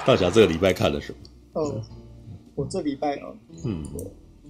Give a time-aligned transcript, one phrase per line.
[0.06, 1.18] 大侠这个礼拜看了什么？
[1.60, 1.80] 哦，
[2.54, 3.34] 我这礼拜哦，
[3.64, 3.84] 嗯，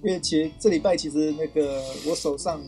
[0.03, 2.61] 因为其实这礼拜其实那个我手上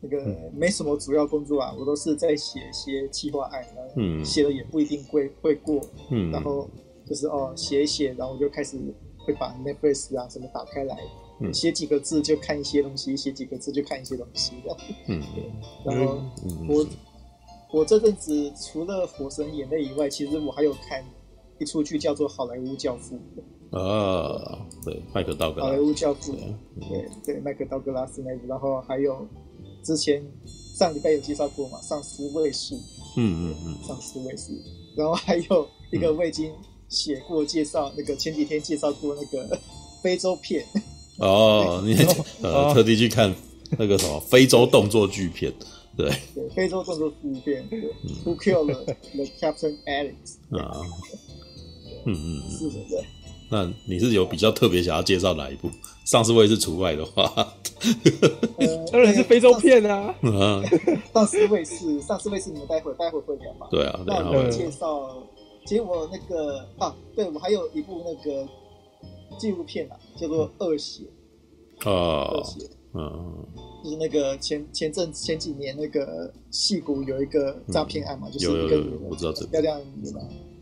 [0.00, 3.64] 那个没什么主要工作啊，我都是在写一些企划案，
[3.96, 5.80] 嗯，写的也不一定会会过，
[6.10, 6.68] 嗯，然后
[7.06, 8.76] 就是哦写一写，然后我就开始
[9.18, 10.96] 会把 Netflix 啊什么打开来，
[11.40, 14.76] 嗯，写几个字就看一些东西，写几个字就看一些东西的，
[15.08, 15.44] 嗯，对，
[15.84, 16.20] 然后
[16.68, 16.86] 我
[17.72, 21.04] 我这阵子除了《火神眼泪》以外，其实我还有看。
[21.60, 23.20] 一出剧叫做《好莱坞教父》
[23.78, 25.70] 啊，对，麦克道格拉斯。
[25.70, 26.32] 好莱坞教父，
[26.80, 29.28] 对对，麦克道格拉斯那部，然后还有
[29.84, 30.20] 之前
[30.74, 32.74] 上礼拜有介绍过嘛，《丧尸卫士》。
[33.16, 34.52] 嗯嗯嗯，《丧尸卫士》，
[34.96, 36.50] 然后还有一个我已经
[36.88, 39.58] 写过介绍，那个前几天介绍过那个
[40.02, 40.64] 非洲片。
[41.18, 41.94] 哦， 你
[42.40, 43.34] 呃特地去看
[43.78, 45.52] 那个什么非洲动作剧片，
[45.96, 47.68] 对对，非洲动作剧片
[48.24, 50.58] ，Who killed the Captain Alex？
[50.58, 50.80] 啊。
[52.04, 53.04] 嗯嗯嗯，是的，对。
[53.52, 55.68] 那你是有比较特别想要介绍哪一部？
[56.04, 57.32] 丧尸卫士除外的话，
[58.92, 60.14] 当然是非洲片啊。
[61.12, 63.66] 丧尸卫士，丧尸卫士，你们待会待会会聊嘛？
[63.68, 65.20] 对啊，那我介绍，
[65.66, 68.48] 其实我那个啊，对我还有一部那个
[69.36, 71.02] 纪录片啊，叫做《恶血》
[71.90, 73.44] 啊，恶血，嗯，
[73.82, 80.20] 就是那个前前阵前几年那个戏骨有一个诈骗案嘛，就是一个我知道这漂亮女的。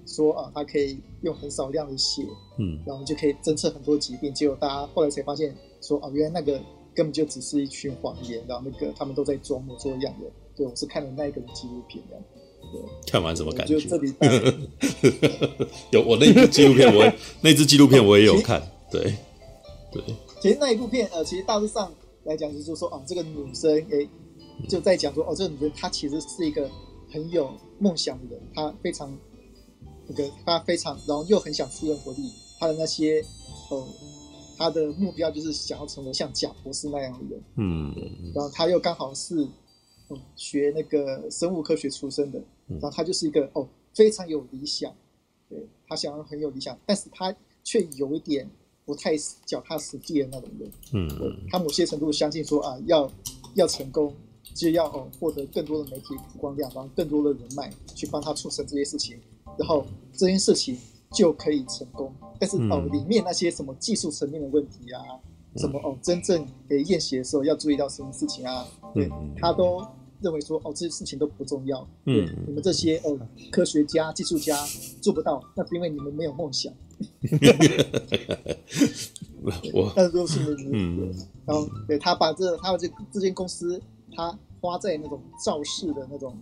[0.09, 2.23] 说啊，它可以用很少量的血，
[2.59, 4.33] 嗯，然后就可以侦测很多疾病。
[4.33, 6.59] 结果大家后来才发现，说啊，原来那个
[6.95, 10.27] 根本就只是一群谎言，然后那个他们都在装模作样的。
[10.56, 12.25] 对，我是看了那一个纪录片，这样。
[12.73, 13.78] 对，看完什么感觉？
[13.78, 14.12] 就这里
[15.92, 17.12] 有我那部纪录片，我
[17.43, 18.62] 那支纪录片我也有看。
[18.91, 19.15] 对，
[19.93, 20.03] 对。
[20.41, 21.93] 其实那一部片，呃，其实大致上
[22.25, 24.09] 来讲，就是说，啊，这个女生，哎，
[24.69, 26.69] 就在讲说，哦，这个女生她其实是一个
[27.12, 29.15] 很有梦想的人，她非常。
[30.09, 33.23] 那个他非常，然后又很想出人头地，他的那些，
[33.71, 33.87] 哦，
[34.57, 37.95] 他的目标就是想要成为像贾博士那样的人，嗯，
[38.35, 39.37] 然后他又刚好是，
[40.09, 44.91] 嗯，学那个生物科学出身的，然后他就是一个哦非常有理想，
[45.49, 48.49] 对，他想要很有理想，但是他却有一点
[48.87, 49.15] 不太
[49.45, 51.09] 脚踏实地的那种人，嗯，
[51.51, 53.11] 他某些程度相信说啊，要
[53.55, 54.15] 要成功
[54.55, 59.21] 就要哦获得更多的媒体曝光量，然后更多的人脉去帮他促成这些事情。
[59.59, 60.79] 然后这件事情
[61.13, 65.03] 就可以成功，但是哦，里面那些什么技术层面的问题啊，
[65.57, 69.85] 什么哦，真正给验血的时候要注意到什么事情啊，对，他都
[70.21, 73.19] 认为说哦，这些事情都不重要，嗯，你们这些哦
[73.51, 74.57] 科学家、技术家
[75.01, 76.73] 做不到，那是因为你们没有梦想。
[79.73, 81.15] 我 那都是嗯，
[81.47, 83.81] 然后对他把这他把这这间公司
[84.15, 86.37] 他花在那种造势的那种。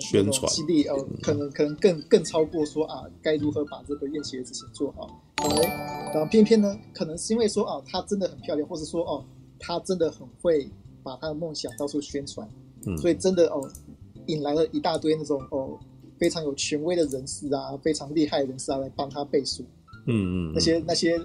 [0.00, 5.22] 宣传激励哦，可能可能更更超过说啊，该如何把这个验血的事情做好。
[5.36, 9.24] 哎，然后偏偏呢，可能是因为说啊，她真的很漂亮，或者说哦，
[9.58, 10.70] 她真的很会
[11.02, 12.46] 把她的梦想到处宣传，
[12.86, 13.66] 嗯，所以真的哦，
[14.26, 15.78] 引来了一大堆那种哦
[16.18, 19.64] 非常有权威的人士啊，非常厉害的人士啊来帮她背书，
[20.06, 21.18] 嗯嗯，那些那些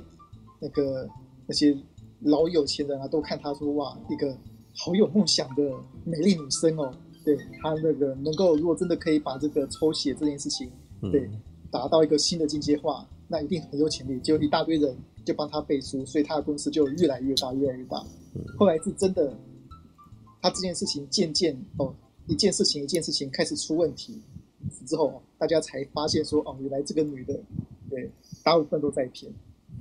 [0.62, 1.08] 那个
[1.46, 1.78] 那些
[2.22, 4.38] 老有钱人啊，都看她说哇，一个
[4.74, 5.64] 好有梦想的
[6.06, 6.94] 美丽女生哦。
[7.26, 10.70] 对他那个能够，如果真的可以把这个抽血这件事情，
[11.12, 11.28] 对，
[11.72, 14.20] 达到一个新的境界化，那一定很有潜力。
[14.20, 18.06] 就一大堆人就帮他背书，所以他的公司就越来越大，越来越大。
[18.58, 19.36] 后来是真的，
[20.42, 21.94] 他这件事情渐渐哦，
[22.28, 24.22] 一件事情一件事情开始出问题
[24.86, 27.40] 之后，大家才发现说哦，原来这个女的，
[27.90, 28.12] 对，
[28.44, 29.32] 大部分都在骗，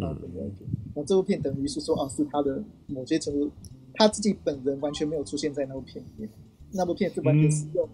[0.00, 0.66] 啊，对对对。
[0.94, 3.50] 那这部片等于是说啊，是他的某些程度，
[3.92, 6.30] 他自己本人完全没有出现在那部片里面。
[6.74, 7.88] 那部片是完全是用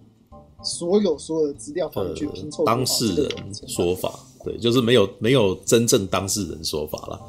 [0.62, 4.12] 所有所有的资料放进去拼凑当事人说法，
[4.44, 7.20] 对，就是没有没有真正当事人说法了，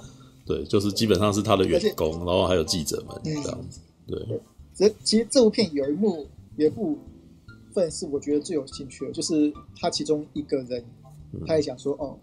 [0.46, 4.42] 对，就是基本上是他的员工，然后还有记者们这样子，对。
[4.74, 6.26] 这其实这部片有一幕
[6.56, 6.98] 有一部
[7.74, 10.84] 分是我觉得最有兴趣的，就是他其中一个人，
[11.46, 12.18] 他也讲说哦，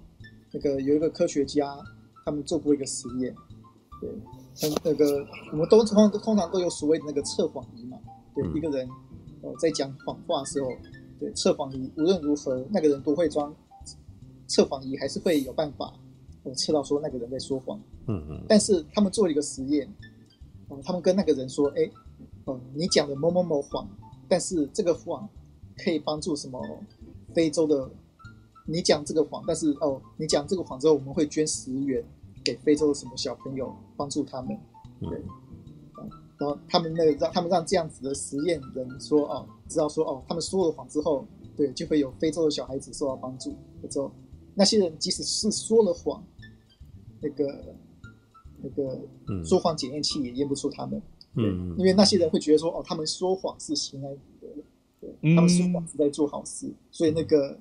[0.52, 1.78] 那个有一个科学家，
[2.24, 3.34] 他们做过一个实验，
[4.00, 4.10] 对，
[4.54, 7.98] 像那个我们都通通常都有所谓的那个测谎仪嘛，
[8.34, 8.88] 对，一个人。
[9.42, 10.70] 哦，在讲谎话的时候，
[11.18, 13.54] 对测谎仪无论如何，那个人多会装，
[14.46, 15.92] 测谎仪还是会有办法，
[16.42, 17.80] 哦测到说那个人在说谎。
[18.06, 18.44] 嗯嗯。
[18.48, 19.88] 但是他们做了一个实验，
[20.68, 21.90] 哦，他们跟那个人说，哎，
[22.44, 23.88] 哦，你讲的某某某谎，
[24.28, 25.28] 但是这个谎
[25.76, 26.60] 可以帮助什么
[27.34, 27.90] 非洲的，
[28.66, 32.04] 你讲这个谎，但是哦，你讲这个谎之后，我们会捐十元
[32.44, 34.58] 给非洲的什么小朋友，帮助他们。
[35.00, 35.22] 对。
[36.38, 41.26] 然后他们那个让他们让这样子的实验人说哦，知道说哦，他们说了谎之后，
[41.56, 43.54] 对，就会有非洲的小孩子受到帮助。
[43.90, 44.12] 之后，
[44.54, 46.24] 那些人即使是说了谎，
[47.20, 47.74] 那个
[48.62, 49.00] 那个
[49.44, 51.02] 说谎检验器也验不出他们。
[51.34, 54.62] 嗯，因为那些人会觉得说，哦，他们说谎是心安理得的，
[55.00, 57.58] 对，他们说谎是在做好事，所以那个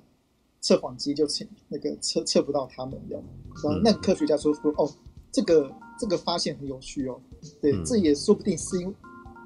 [0.62, 3.24] 测谎机就测那个测测不到他们这样。
[3.64, 4.90] 然后那个科学家说说，哦，
[5.32, 7.20] 这个这个发现很有趣哦，
[7.62, 8.94] 对，这也说不定是因为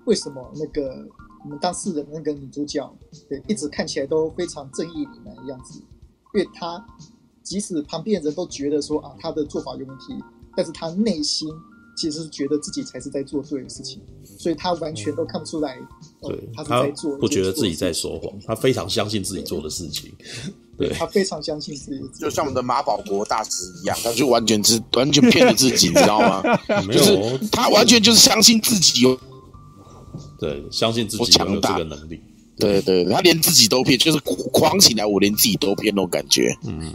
[0.05, 1.07] 为什么那个
[1.43, 2.91] 我们当事人那个女主角，
[3.29, 5.79] 对，一直看起来都非常正义凛然的样子，
[6.33, 6.85] 因为她
[7.43, 10.15] 即使旁边人都觉得说啊，她的做法有问题，
[10.55, 11.49] 但是她内心。
[11.93, 15.77] 其实是觉得自己才是在做对的事情，所以她完全都看不出来。
[16.21, 20.09] 对，她是在做，不觉得自己在说谎，她非常相信自己做的事情。
[20.88, 26.42] 对，他非常相信自己，就像我们的马保国大师一样，他就完全是完全骗了自己，你知道吗？
[26.92, 29.19] 就是他完全就是相信自己有，
[30.39, 32.19] 对，相信自己有这个能力。
[32.61, 34.19] 对对，他连自己都骗，就是
[34.51, 36.55] 狂起来，我连自己都骗那种感觉。
[36.65, 36.93] 嗯，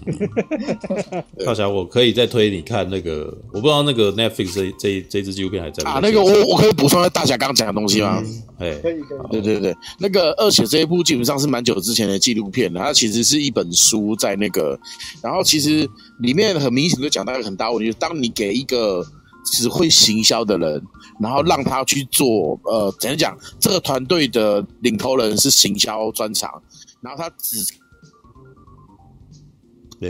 [1.44, 5.98] 大侠，我可以再推你看那个，我不知道那个 Netflix 这这这支纪录片还在啊？
[6.02, 8.22] 那个我我可以补充一下大侠刚刚讲的东西吗？
[8.58, 9.18] 哎，可以可以。
[9.30, 14.78] 对对对，那个二血这一部基本上是蛮久之前的纪录片了，它其实是一本书在那个，
[15.22, 15.88] 然后其实
[16.20, 19.04] 里面很明显就讲到一个很大问题，就是当你给一个
[19.46, 20.82] 只会行销的人。
[21.18, 23.34] 然后让他去做，呃，怎样讲？
[23.58, 26.62] 这个团队的领头人是行销专长，
[27.00, 27.56] 然后他只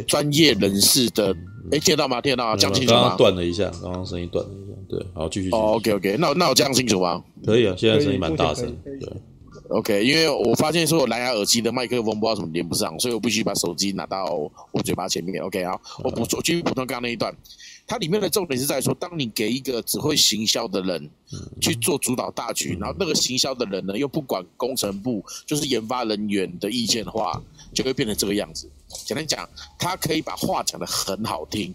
[0.03, 1.33] 专业人士的，
[1.71, 2.21] 哎，听得到吗？
[2.21, 2.57] 听得到吗？
[2.57, 3.01] 讲清楚吗？
[3.03, 5.49] 刚刚断了一下，刚刚声音断了一下，对，好，继续。
[5.51, 7.23] 哦，OK，OK，那那我讲清楚吗？
[7.45, 9.09] 可以啊，现在声音蛮大声，对
[9.69, 14.25] ，OK，因为我发现说我蓝牙耳机的麦克风不知道怎么连不上，所以我必须把手机拿到
[14.73, 15.41] 我嘴巴前面。
[15.45, 17.33] OK，好，我补充，继续补充刚刚那一段。
[17.87, 21.11] 它里面的重点是在说，当你给一个只会行销的人
[21.61, 27.41] 去做主导大局，然后那个行销的人呢又不管工程部就是研发人员的意见的话，
[27.73, 28.69] 就会变成这个样子。
[29.05, 29.49] 简单讲，
[29.79, 31.75] 他可以把话讲得很好听。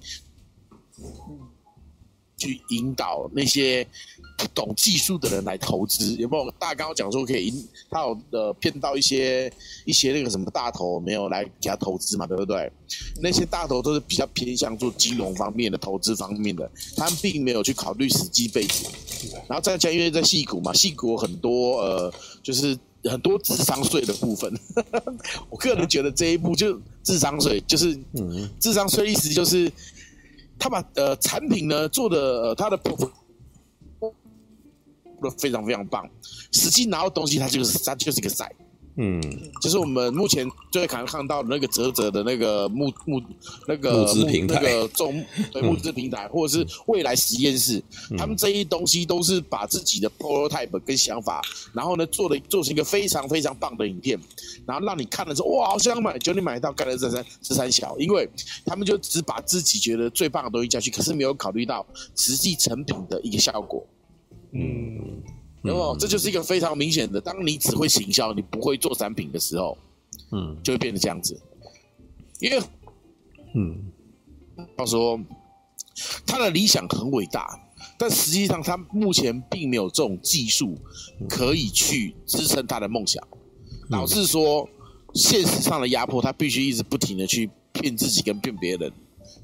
[2.37, 3.87] 去引导那些
[4.41, 6.49] 不懂技术的人来投资，有没有？
[6.57, 9.53] 大刚刚讲说可以引他有呃骗到一些
[9.85, 12.71] 一些那个什么大头没有来给他投资嘛，对不对？
[13.21, 16.67] 那些大头都是比较偏向做金融方面的投资方面的，
[16.97, 18.89] 他们并没有去考虑实际背景。
[19.47, 24.51] 然后再加，因为在戏股嘛，戏股很多呃，就是很多智商税的部分。
[25.51, 29.71] 我个人觉得这一步就智商税，就是嗯，智商税意思就是。
[30.63, 33.09] 他把呃产品呢做的呃他的部分
[35.29, 36.09] 非常非常棒，
[36.51, 38.51] 实际拿到东西它就是它就是一个赛。
[38.97, 39.21] 嗯，
[39.62, 43.21] 就是我们目前最可能看到的那个泽泽的那个木木
[43.65, 51.41] 那个募资平台，那个中 对募资平台，或者是未来实验室，嗯、他们这些东西都是把自己的 prototype 跟想法，
[51.71, 54.19] 然后呢做的做成一个非常非常棒的影片，
[54.67, 58.29] 然后让你看了之后哇，好想买，就你买到，干了这三这三小，因为
[58.65, 61.85] 他们就只把自己觉得最棒的东西加去，可是没有考虑到
[62.17, 63.88] 实际成品的一个效果。
[64.53, 65.24] 嗯。
[65.63, 69.77] 然后这就是一个非常明显的，当你只会行销，你不会做产品的时候，
[70.31, 71.39] 嗯，就会变得这样子。
[72.39, 72.59] 因为，
[73.53, 73.92] 嗯，
[74.75, 75.19] 他说
[76.25, 77.59] 他的理想很伟大，
[77.95, 80.75] 但实际上他目前并没有这种技术
[81.30, 83.24] 可以去支撑他的梦想，
[83.88, 84.67] 导致说
[85.13, 88.91] 现实上的压迫，他必须一直不停的去骗自己跟骗别人，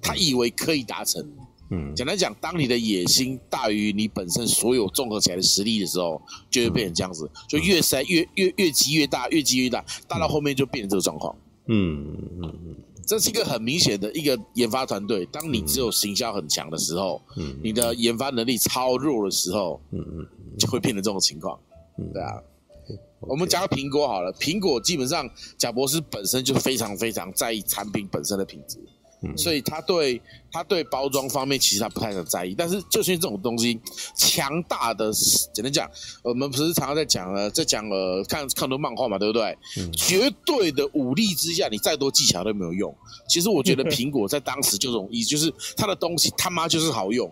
[0.02, 1.24] 他以为可以达成。
[1.70, 11.36] 嗯，简单讲，当你的野心大于你本身所有综合起来的实力的时候，就会变成这样子，就越塞越越越积越大，越积越大，大到后面就变成这个状况。
[11.68, 15.26] 嗯嗯嗯，这是一个很明显的一个研发团队。
[15.26, 21.60] 当你只有行销很强的时候，嗯，你的研发能力超弱的时候，嗯嗯，就会变成这种情况。
[21.98, 22.42] 嗯，对啊。
[23.20, 28.80] 我们讲个苹果好了，苹果基本上贾博士本身就非常非常在意产品本身的品质。
[29.36, 30.22] 所以他对
[30.52, 33.80] 他对包装方面其实他不太很在意，但是就是这种东西，
[34.16, 35.12] 强大的
[35.54, 35.90] 简单讲，
[36.22, 39.58] 我们不是常常在讲了，在讲了看看多漫画嘛，对不对？
[39.92, 42.96] 绝对的武力之下，你再多技巧都没有用。
[43.28, 47.28] 其实我觉得苹果在当时就容易，就是它的东西他妈就是好用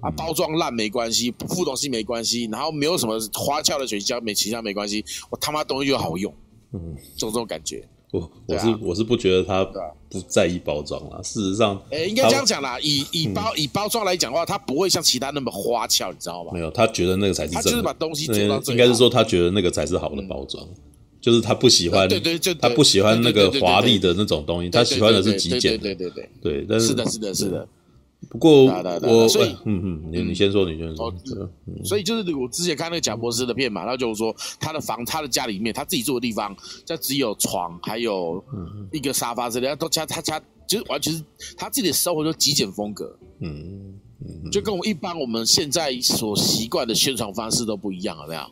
[0.00, 6.34] 啊，包装烂没关系，不附东西没关系，然后没有什么花俏的水胶没其他没关系，我他妈东西就好用，
[6.74, 7.88] 嗯，就这种感觉。
[8.10, 9.64] 我我是、啊、我是不觉得他
[10.08, 11.20] 不在意包装啦。
[11.22, 12.78] 事实上，诶，应该这样讲啦。
[12.80, 16.50] 以以包、嗯、以包装来讲的话，他不会像其他那么花俏，你知道吗？
[16.52, 17.62] 没有，他觉得那个才是真的。
[17.62, 18.76] 他就是把东西做到最好。
[18.76, 20.74] 应该是说，他觉得那个才是好的包装，嗯、
[21.20, 25.78] 就是他不喜欢，对对，就他不喜欢那个华丽的那种东西，他喜欢的是极简。
[25.78, 27.68] 对对对对，但是是的，是的，是的。
[28.30, 28.66] 不过
[29.02, 31.12] 我所以嗯嗯，你你先说，你先说。
[31.84, 36.56] 所以就是我之前看那个贾博士的片嘛，然后就是说他的房，他的家里面，他自己住的地方，
[36.86, 38.42] 就只有床，还有
[38.92, 41.24] 一个沙发之类的，都家他家就是完全是
[41.56, 48.50] 他自己的生活就极简风格，嗯嗯，就跟我一般我们现在所习惯的宣传方式都不一样了，这样。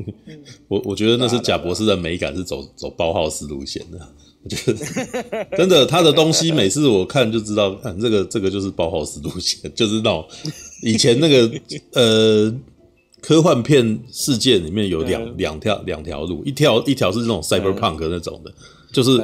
[0.66, 3.98] 我我觉得那是贾博士的美感是走走包浩斯路线的，
[4.42, 10.26] 我觉得真的他的东西每次我看就知道，看这个这个就是包豪斯路线，就是那种
[10.82, 11.50] 以前那个
[11.92, 12.54] 呃
[13.20, 18.52] 科幻片世界里面有两两条两条路，一条一条是那种 cyberpunk 那种的，
[18.92, 19.18] 就是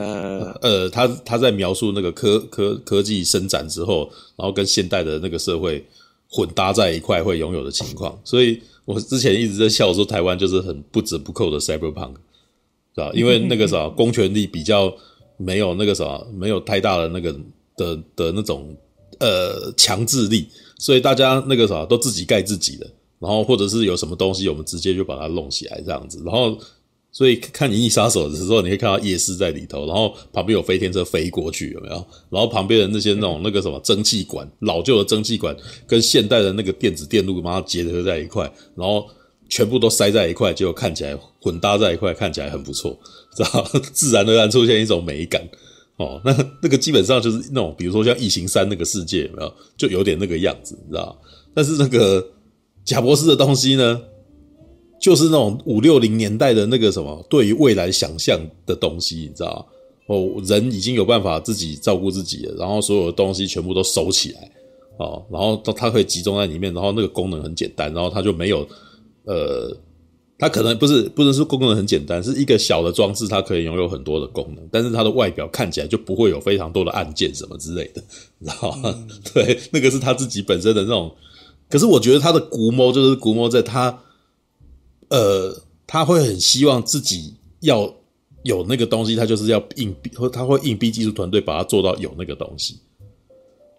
[0.61, 5.85] 呃他他在描述那个科科科技伸展之后，然后跟现代的那个社会
[6.29, 8.61] 混搭在一块会拥有的情况，所以。
[8.87, 12.15] 我之前一直在笑说台湾就是很不折不扣的 cyberpunk，
[12.97, 13.11] 是吧？
[13.15, 14.93] 因为那个 啥，公权力比较
[15.37, 17.33] 没有那个啥，没有太大的那个
[17.77, 18.75] 的的那种
[19.21, 20.49] 呃强制力，
[20.79, 22.87] 所以大家那个啥都自己盖自己的，
[23.21, 26.59] 然后或者是有什么东西，我们直接就把它弄起来这样子，然后。
[27.13, 31.95] 所以看《银翼杀手》的时候，你会看到夜市在里头，然后旁边有飞天车飞过去，有没有？
[32.29, 39.09] 然后旁边的那些那种那个什么蒸汽管，老旧的蒸汽管跟现代的那个电子电路，把它结合在一块，然后
[39.49, 42.99] 全部都塞在一块，结果看起来混搭在一块，看起来很不错，
[43.37, 43.65] 知道？
[43.93, 45.47] 自然而然出现一种美感
[45.97, 46.21] 哦。
[46.25, 49.53] 那那个基本上就是那种，比如说像《异形三》那个世界，有没有？
[49.77, 51.17] 就有点那个样子，你知道？
[51.55, 52.27] 但是那个
[52.85, 54.01] 贾博士的东西呢？
[54.99, 59.65] 就是那种五六零年代的那个什么，对于未来想象的东西，你知道
[60.07, 64.51] 哦，人已经有办法自己照顾自己了，然后所有的东西全部都收起来
[64.97, 68.67] 哦，然后它可以集中在里面，然后那个功能很简单，然后它就没有
[69.27, 69.77] 呃，
[70.39, 78.03] 它可能不是不能说功能很简单，是一个小的装置，它可以拥有很多的功能，但是它的外表看起来就不会有非常多的按键什么之类的，
[78.39, 78.95] 你知道吗？
[78.97, 81.15] 嗯、 对，那个是他自己本身的那种。
[81.69, 84.03] 可是我觉得他的估摸就是估摸在他。
[85.09, 85.57] 呃，
[85.87, 87.95] 他会很希望自己要
[88.43, 92.81] 有那个东西，他就是要硬逼，或他会硬逼技术团队把它做到有那个东西。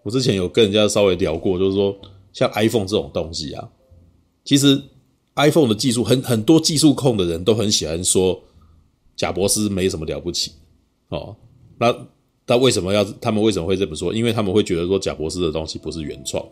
[0.02, 1.94] 我之前有跟人家稍微聊过，就是说
[2.32, 3.68] 像 iPhone 这种东西啊，
[4.42, 4.82] 其实
[5.38, 8.38] iPhone 的技术很很多技术控的人都很喜欢说
[9.16, 10.52] 贾伯斯没什么了不起
[11.08, 11.34] 哦。
[11.78, 11.94] 那
[12.46, 13.02] 他为什么要？
[13.20, 14.12] 他们为什么会这么说？
[14.12, 16.44] 因为他们会觉得说贾伯斯的东西不是原创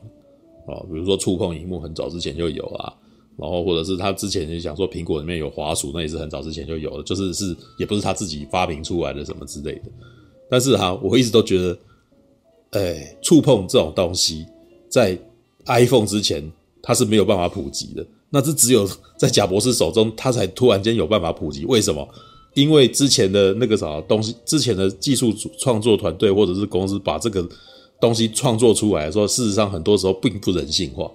[0.66, 2.94] 哦，比如说触控荧幕很早之前就有啊。
[3.38, 9.90] 然后，或者是他之前就想说苹果里面有滑鼠，那也是很早之前就有的，就是是也不是他自己发明出来的什么之类的。
[10.48, 11.78] 但是哈，我一直都觉得，
[12.70, 14.46] 哎，触碰这种东西
[14.88, 15.18] 在
[15.66, 16.50] iPhone 之前
[16.86, 18.88] 它是没有办法普及的，那是只有
[19.18, 21.64] 在贾博士手中，他才突然间有办法普及。
[21.64, 22.08] 为什么？
[22.54, 27.46] 因为之前的那个啥东西，之前的技术创作团队或者是公司把这个
[28.00, 31.10] 东西创作出来的时候，事实上很多时候并不人性化。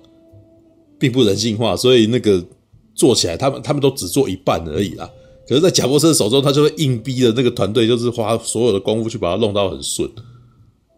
[0.99, 2.45] 并不人性化，所以那个
[2.93, 5.09] 做起来，他们他们都只做一半而已啦。
[5.47, 10.07] 可是，在贾博士手中，他就会硬逼的那个团队，就是花所有的功夫去把它弄到很顺，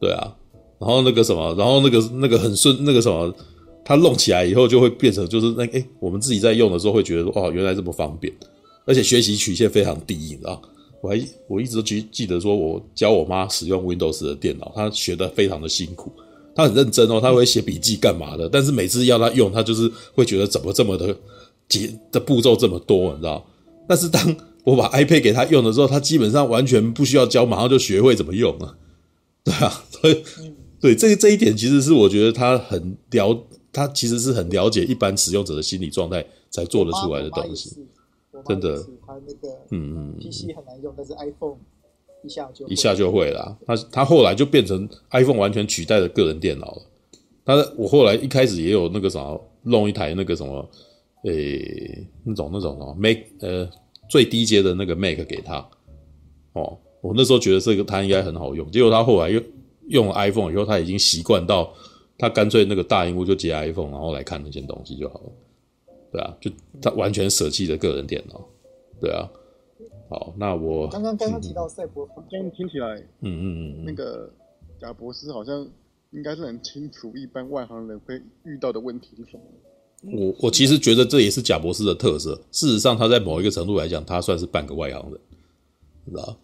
[0.02, 0.36] 对啊。
[0.78, 3.34] 然后那个什么，然后那个那个很顺，那个什么，
[3.86, 8.34] 他弄起来以后就会变成就是那诶，我们自己在用的时候会觉得说，哦，原来这么方便，
[8.86, 10.62] 而且学习曲线非常低，你知道？
[11.02, 16.12] 我还我一直都记记得说，我教我妈使用 Windows 的电脑，她学得非常的辛苦。
[16.56, 18.48] 她很认真哦，她会写笔记干嘛的？
[18.48, 21.14] 但是每次要她用，她就是会觉得怎么这么的
[21.68, 23.46] 节的步骤这么多，你知道？
[23.86, 28.78] 但是当我把 iPad 给他用的时候，他基本上完全不需要教，马上就学会怎么用了。
[29.44, 30.24] 对啊，所以
[30.80, 37.86] 对这这一点，其实是我觉得他很了，他其实是很了解一般使用者的心理状态才做得出来的东西。
[38.48, 41.58] 真的，他那个嗯嗯，PC 很难用，但是 iPhone。
[42.26, 46.82] 一下就一下就会了，他他后来就变成 iPhone 完全取代了个人电脑了。
[47.44, 50.66] 但是我后来一开始也有那个啥，弄一台那个什么，
[51.26, 53.70] 诶、欸，那种那种什么 Mac，呃，
[54.10, 55.58] 最低阶的那个 Mac 给他。
[56.54, 59.42] 哦，我那时候觉得这个他应该很好用，结果他后来又
[59.90, 61.74] 用了 iPhone 以后，他已经习惯到
[62.18, 65.32] 他干脆那个大荧幕就接 iPhone，然后来看那些东西就好了。
[66.12, 66.52] 对啊，就
[66.82, 68.42] 他完全舍弃了个人电脑。
[69.02, 69.30] 对啊。
[70.10, 74.30] 好，那我刚刚刚刚提到赛博朋克，这样听起来，嗯嗯嗯，那个
[74.80, 75.68] 贾博士好像
[76.12, 79.44] 应该是很清楚一般外行人会遇到的问题是什么。
[80.16, 82.36] 我我其实觉得这也是贾博士的特色。
[82.52, 85.20] 事实上，他在某一个程度来讲，他算是半个外行人，
[86.06, 86.38] 你知道？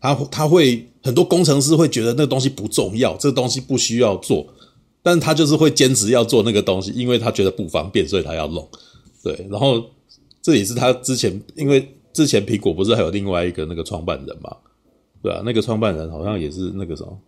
[0.00, 4.46] 他他会很多工程师会觉得那个东西不重要，这个东西不需要做，
[5.02, 8.68] 但是他就是会坚持要做那个东西，因为他觉得不方便，所以他要弄。
[9.22, 9.84] 对，然后
[10.40, 11.96] 这也是他之前因为。
[12.14, 14.54] 之前苹果不是还有另外一个那个创办人嘛？
[15.22, 17.18] 对啊，那个创办人好像也是那个什么，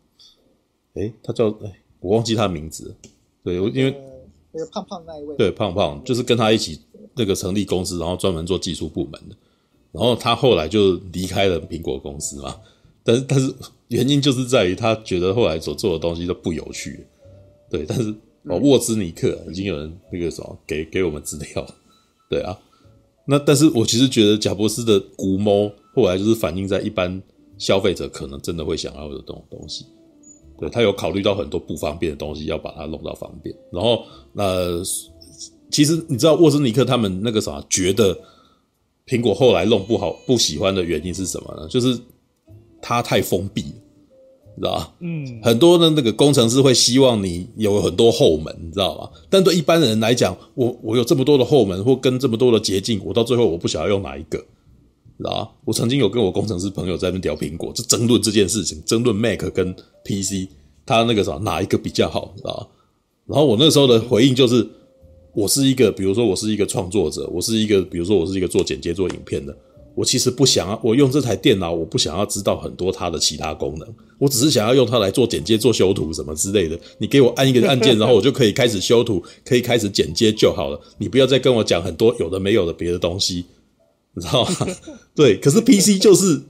[0.97, 2.95] 诶，他叫诶，我忘记他名字。
[3.43, 3.97] 对，我因为
[4.53, 6.79] 那个胖胖那一位，对，胖胖就是跟他一起
[7.17, 9.35] 那个成立公司，然后专门做技术部门的。
[9.91, 12.55] 然后他后来就离开了苹果公司嘛。
[13.03, 13.55] 但是，但是
[13.89, 17.07] 原因就是在于他觉得后来所做的东西都不有趣。
[17.71, 21.67] 对，但是哦，沃兹尼克已经有人那个什么给给我们资料，
[22.29, 22.59] 对啊。
[23.27, 27.23] 那但是我其实觉得贾伯斯的估摸后来就是反映在一般
[27.57, 29.87] 消费者可能真的会想要的这种东西。
[30.59, 33.57] 对，他有考虑到很多不方便的东西，要把它弄到方便。
[33.73, 34.05] 然后，
[34.35, 34.83] 呃，
[35.71, 38.17] 其实你知道沃兹尼克他们那个啥，觉得
[39.07, 41.67] 苹果后来弄不好、不喜欢的原因是什么呢？
[41.69, 41.99] 就是
[42.83, 43.65] 它太封闭，
[44.57, 44.93] 你知道吧？
[45.01, 49.11] 嗯，很多的那个工程师会希望你有很多后门，你知道吧？
[49.29, 54.39] 但对一般人来讲，我我有这么多的后门，或跟这么多的捷径，我到最后我不晓得用哪一个。
[55.23, 59.73] 啊，我曾经有跟我工程师朋友在那边聊苹果，就争论这件事情，争论 Mac 跟
[60.05, 60.49] PC，
[60.85, 62.67] 他那个啥哪一个比较好，知道吧？
[63.27, 64.69] 然后我那时候的回应就是，
[65.33, 69.57] 我是一个，比如说我是一个创作者，我是一个，比如说我是一个做剪接、做影片的，
[69.95, 76.79] 我其实不想要，我用这台电脑，我不想要知道很多它的其他功能，我只是想要用它来做剪接、做修图什么之类的。
[76.99, 80.81] 你给我按一个按键，然后我就可以开始修图，可以开始剪接就好了。
[80.99, 83.45] 你不要再跟我讲很多有的没有的别的东西。
[84.17, 84.51] 你知道吗？
[85.13, 86.41] 对，可是 PC 就是，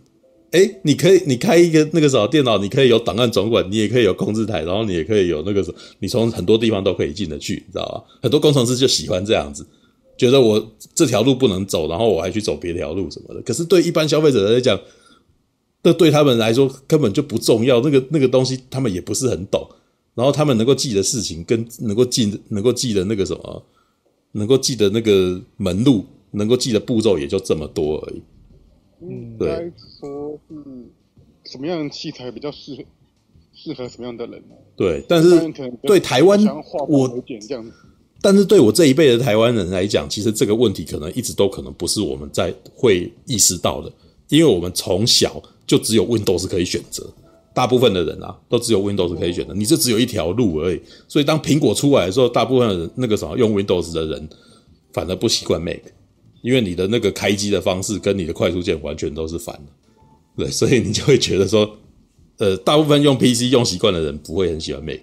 [0.50, 8.18] 哎、你可以，你开一个那个什么电脑，你可以有档案总管，你也可以有控制台，然后你也可以有那个什么，你从很多地方都可以进得去，你知道吧？
[8.22, 9.66] 很多工程师就喜欢这样子，
[10.16, 13.42] 觉得我这条路不能走，然后我还去走别条路什么的。
[13.42, 14.78] 可是对一般消费者来讲，
[15.82, 19.68] 这对他们来说根本就不重要，那个那个东西他们也不是很懂，
[20.14, 23.62] 然后他们能够记的事情跟能够记能够记的那个什么，
[24.32, 26.04] 能够记的那个门路。
[26.36, 28.20] 能够记的步骤也就这么多而已。
[29.02, 32.82] 嗯，对，说是什么样的器材比较适合
[33.54, 34.56] 适合什么样的人呢？
[34.74, 35.40] 对，但是
[35.84, 36.44] 对台湾
[36.88, 37.08] 我，
[38.24, 43.92] 但是对我这一辈的台湾人来讲，其实这个问题可能一直都可能不是我们在会意识到的，
[44.30, 47.06] 因为我们从小就只有 Windows 可以选择，
[47.54, 50.80] 大部分的人啊都只有 Windows 可以选择，你这只有一条路而已。
[51.06, 54.26] 所以当苹果出来的时候，大部分的人那个什么用 Windows 的人
[54.94, 55.80] 反而不习惯 Mac。
[56.40, 61.70] 因为你的那个开机的方式跟你的快速键完全都是反的，对，所以你就会觉得说，
[62.38, 65.00] 呃，大部分用 PC 用习惯的人不会很喜欢 Mac，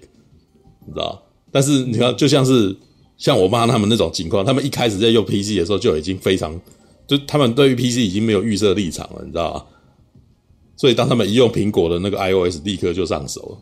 [0.86, 1.22] 你知道？
[1.52, 2.76] 但是你看，就像是
[3.22, 6.60] 像我妈他们那种情况，他们一开始在用 PC 的时候就已经非常，
[7.06, 9.64] 就他们对于 PC 已经没有预设立场了，你知道吗？
[10.76, 13.58] 所以当他们一用苹果的那个 iOS，立刻就上手了，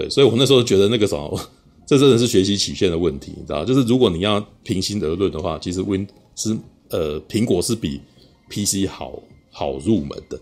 [0.00, 1.38] 对，所以我那时候觉得那个什么，
[1.86, 3.62] 这真的是学习曲线的问题，你知道？
[3.62, 6.56] 就是如果你要平心而论的话，其实 Win 是。
[6.90, 7.98] 呃，苹果是比
[8.50, 10.38] PC 好好入门的，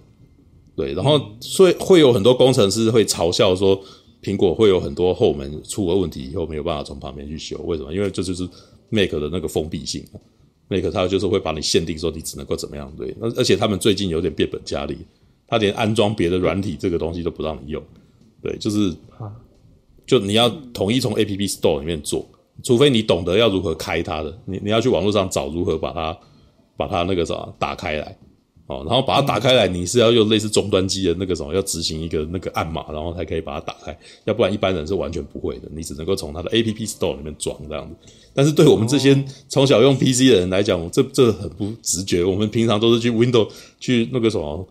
[0.77, 3.81] 对，然后所以会有很多工程师会嘲笑说，
[4.23, 7.93] 苹果会有很多后门出了问题以后没有办法从旁边去修，为什么？
[7.93, 8.49] 因为这就是
[8.89, 10.05] Mac 的那个封闭性
[10.69, 14.97] ，Mac 它就是会把你限定说你只能够怎么样，对，而且他们最近有点变本加厉，
[15.47, 17.83] 他连安装别的软体这个东西都不让你用，
[18.41, 18.95] 对，就是
[20.07, 22.27] 就你要统一从 App Store 里面做，
[22.63, 26.17] 除非你懂得要如何开它的，你你要去网络上找如何把它。
[26.75, 28.17] 把它那个什么打开来，
[28.73, 37.95] 哦，然后把它打开来，你是要用类似终端机的那个什么，要执行一个那个暗码，然后才可以把它打开，要不然一般人是完全不会的，你只能够从它的 App Store 里面装这样子。
[38.35, 42.25] 但是对我们这些从小用 PC 的人来讲，这这很不直觉。
[42.25, 44.67] 我们平常都是去 Windows 去那个什么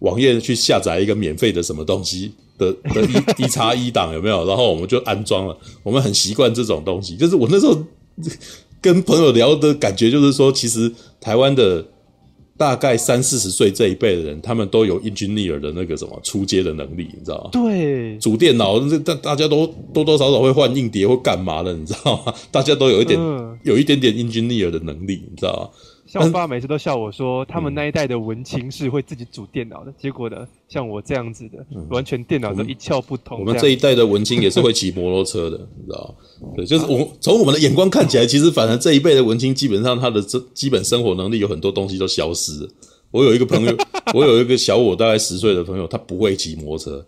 [0.00, 4.46] 网页去下载一个免费的什么东西的的一一叉一档有没有？
[4.46, 7.16] 然后我们就安装了，我们很习惯这种东西。
[7.16, 7.82] 就是我那时候。
[8.80, 11.84] 跟朋友聊的感觉就是说，其实台湾的
[12.56, 17.50] 大概三四十岁这一辈的人，他们都有 engineer 的那个什么出街的能力，你知道吗？
[17.52, 22.32] 对，组电脑，这大大家都多多少少会换硬碟或干嘛的，你知道吗？
[22.50, 25.78] 大家都有一点，嗯、有一点点 engineer 的能力，你知道吗？
[26.06, 29.92] 像我爸每次都笑我说，他们那一代的文青是会自己组电脑的。
[29.98, 31.58] 结果呢，像我这样子的，
[31.90, 33.40] 完全电脑都一窍不通。
[33.40, 36.48] 我们这一代的文青也是会骑摩托车的，你知道吗？
[36.54, 42.68] 对，就是我从我们的眼光看起来，其实反而这一辈的文青基本上他的这基本生活能力有很多东西都消失了。
[43.10, 43.76] 我有一个朋友，
[44.14, 47.06] 我有一个小我大概十岁的朋友，他不会骑摩托车。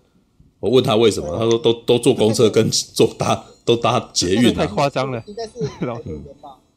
[0.61, 5.23] 我问他为什么，他说都都坐公车跟坐搭都搭捷运，太夸张了。
[5.29, 6.57] 应该是老人吧。
[6.57, 6.68] 嗯，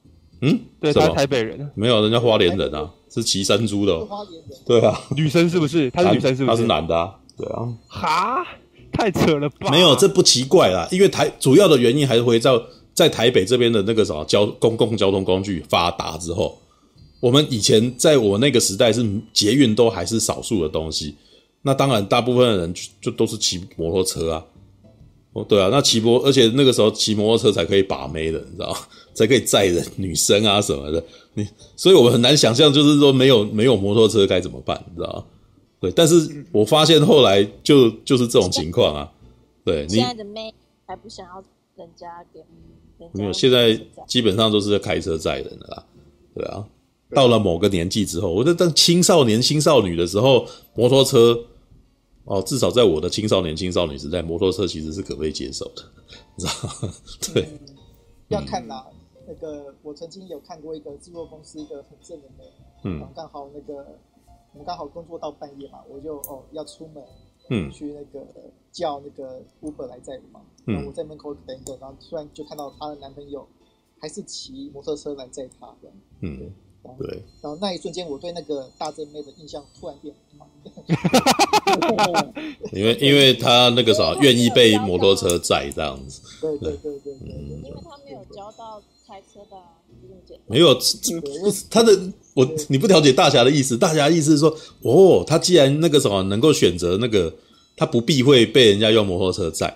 [0.80, 4.08] 对，他是台北人，没有人家花莲人啊，是骑山猪的，
[4.66, 5.90] 对啊，女生是不是？
[5.92, 6.56] 他是女生是不是？
[6.56, 8.46] 他是男的啊，对啊，哈，
[8.92, 9.70] 太扯了吧？
[9.70, 12.62] 没有，这不奇怪啦，因为台主要的原因还是回到
[12.94, 16.58] 在台北这边的那个什么交公共交通工具发达之后，
[17.20, 21.16] 我们以前在我那个时代是捷运都还是少数的东西，
[21.62, 24.44] 那当然大部分的人就，就都是骑摩托车啊，
[25.34, 28.78] 哦，对啊，那骑摩，而且那个时候骑摩托车才可以把妹的，你知道吗？
[29.14, 35.26] 才可以载人，女生啊什么的，你，所以我们很难想象，就是说没有没有摩托车该怎么办，你知道吗？
[35.80, 39.12] 对，但是我发现后来就就是这种情况啊。
[39.64, 40.54] 对，你现在的妹
[40.86, 41.44] 还不想要
[41.76, 42.40] 人家给，
[43.14, 45.86] 没有，现在基本上都是在开车载人的啦。
[46.36, 46.66] 对啊，
[47.14, 51.40] 到了某个年纪之后，我在当青少年、青少女的时候，摩托车
[52.26, 55.84] 哦，至少在我的青少年、青少女时代，摩托车其实是可被接受的，
[56.36, 56.94] 你知道吗？
[57.34, 57.60] 对，嗯、
[58.30, 58.86] 要看啦。
[59.32, 62.44] 那个我曾经有看过一个制作公司一个很正的妹，
[62.84, 63.98] 嗯，刚好那个
[64.54, 67.04] 我们刚好工作到半夜嘛，我就哦要出门。
[67.50, 68.26] 嗯，去那个
[68.72, 73.46] 叫那个 Uber 来载我嘛，然后我在门口等一等，然后突然就看到她的男朋友
[74.00, 75.92] 还是骑摩托车来载她的，
[76.22, 76.52] 嗯，对，
[76.84, 80.48] 然后，对，然后那一瞬间我对那个大正妹的印象突然变好，
[82.72, 89.58] 因为因为她那个啥 愿意被摩托车载这样子，对对对对对，因为他没有交到开车的，
[90.48, 90.80] 没有，
[91.70, 91.92] 他的
[92.34, 97.34] 我你不了解大侠的意思，大侠的意思是说，哦，他既然那个什么能够选择那个。
[97.74, 99.76] 他不避讳被人家用摩托车载，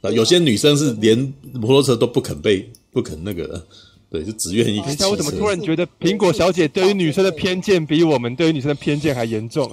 [0.00, 1.16] 啊，有些女生是连
[1.52, 3.64] 摩托车都不肯被，不肯那个，
[4.10, 4.80] 对，就只愿意。
[4.80, 9.70] 等一下，我怎么突然觉得苹果小姐对于女生的偏见比我们对于女生的偏见还严重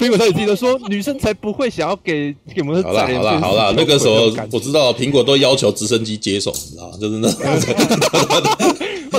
[0.00, 0.04] 啊？
[0.04, 2.92] 苹果小姐自己都说，女生才不会想要给给摩托。
[2.92, 7.28] 好了好了好了，那个时候我知道苹果都要求直升机接手，你知道就是那。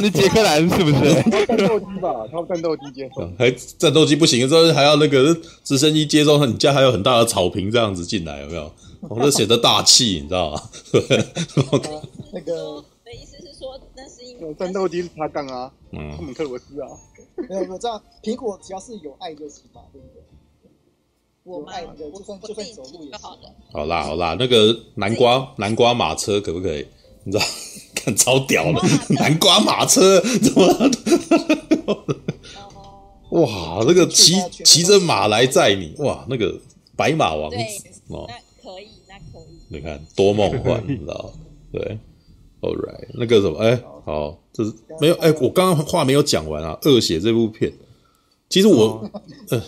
[0.02, 1.14] 你杰克兰是不是？
[1.46, 6.50] 战斗机吧，他战斗机接送，还战斗机不行，之后还要那个直升机接送。
[6.50, 8.72] 你家还有很大的草坪这样子进来，有没有？
[9.02, 10.64] 我这显得大气，你知道吗？
[12.34, 16.88] 那个的意思是说，那是因为战斗机是他干啊，嗯，他们克罗斯啊，
[17.48, 18.02] 没有没有这样。
[18.24, 20.21] 苹果只要是有爱就行嘛，对不对？
[21.44, 23.42] 我爱的，就算就算走路也好的。
[23.72, 26.86] 好啦好啦，那个南瓜南瓜马车可不可以？
[27.24, 27.44] 你知道？
[27.94, 30.92] 看超屌的南瓜马车， 怎么？
[33.32, 34.34] 哇，那个骑
[34.66, 36.60] 骑着马来载你，哇，那个
[36.96, 37.58] 白马王子
[38.08, 39.58] 哦，那可以，那可以。
[39.68, 41.32] 你看多梦幻， 你知道？
[41.72, 42.00] 对
[42.62, 46.78] ，All right，那个什么，哎，好，这是没有，哎，我刚刚话没有讲完啊。
[46.86, 47.72] 恶血这部片，
[48.50, 49.08] 其实我，
[49.52, 49.62] 呃，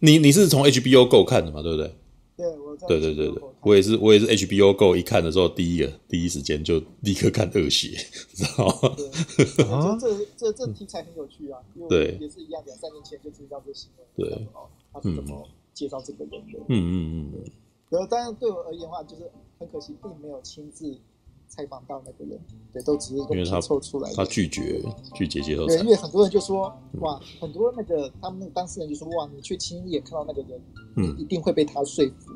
[0.00, 1.62] 你你是从 HBO Go 看的嘛？
[1.62, 1.94] 对不对？
[2.36, 7.96] 对，我对对对对，我也是，我也是 HBO Go 一看的时候，第一个第一时间就立刻看恶血，
[8.34, 8.96] 知道吗？
[9.56, 14.46] 对， 啊，这这这题材很有趣啊，因为也是一样，两三年前就知道这新闻，对，
[14.92, 16.58] 他是怎么介绍这个人的？
[16.68, 17.50] 嗯嗯嗯。
[17.90, 20.92] 然后，当然对我而言的话，就是很可惜，并没有亲自。
[21.54, 22.40] 采访到那个人，
[22.72, 24.82] 对，都只是都凑出来他，他拒绝
[25.14, 25.66] 拒绝接受。
[25.66, 30.60] 对，因为很多人就说，哇，很多那个他们那个当事人就说，哇，你去亲眼看到那个人，
[30.96, 32.32] 嗯，一定会被他说服。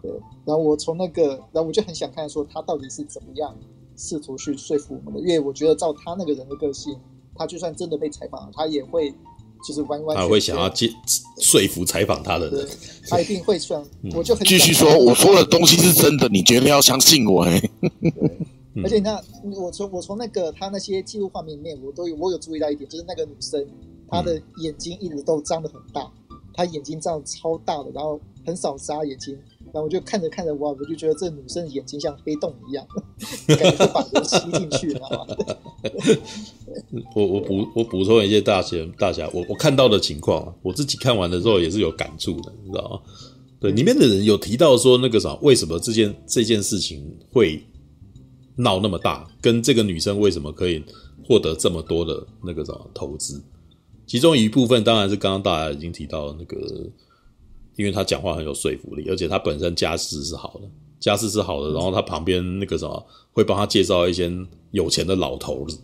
[0.00, 0.10] 对，
[0.44, 3.56] 然后我从那个，然后我就很想看说他到底是怎么样
[3.96, 6.96] 试图去说服我们的，因为我觉得照他那个人的个性，
[7.34, 9.12] 他就算真的被采访了，他也会
[9.66, 10.88] 就是完完全全，他会想要接
[11.38, 12.68] 说服采访他的人，
[13.08, 13.84] 他一定会算。
[14.14, 17.60] 我就很继续说，我说的东西是真的，你绝对要相信我哎。
[18.82, 19.22] 而且你看
[19.54, 23.66] 我从我从那个他那些记录画面里面，我都有我有注意到一点，就是那个女生
[24.08, 26.10] 她的眼睛一直都张得很大，
[26.54, 32.86] 她眼睛张得超大的，然后很少眨眼睛，然后我就看着看着哇，我就觉得这女生的眼睛像黑洞一样，
[33.46, 35.26] 感觉就把人吸进去，知道吗？
[37.14, 43.00] 我我补我补充一些大侠大侠，我我看到的情况啊，我自己看完的时候也是有感触的，你知道吗？
[43.60, 47.62] 对，里面的人有提到说那个啥，为什么这件这件事情会。
[48.62, 50.82] 闹那么大，跟这个女生为什么可以
[51.26, 53.42] 获得这么多的那个什么投资？
[54.06, 56.58] 其中一部分当然是刚刚大家已经提到那个，
[57.76, 60.68] 因为他讲话很有说服力，而且他本身家世是好的，
[61.00, 64.30] 家世是好的，然后他旁边那个什么会帮他介绍一些
[64.72, 65.82] 有钱的老头子，知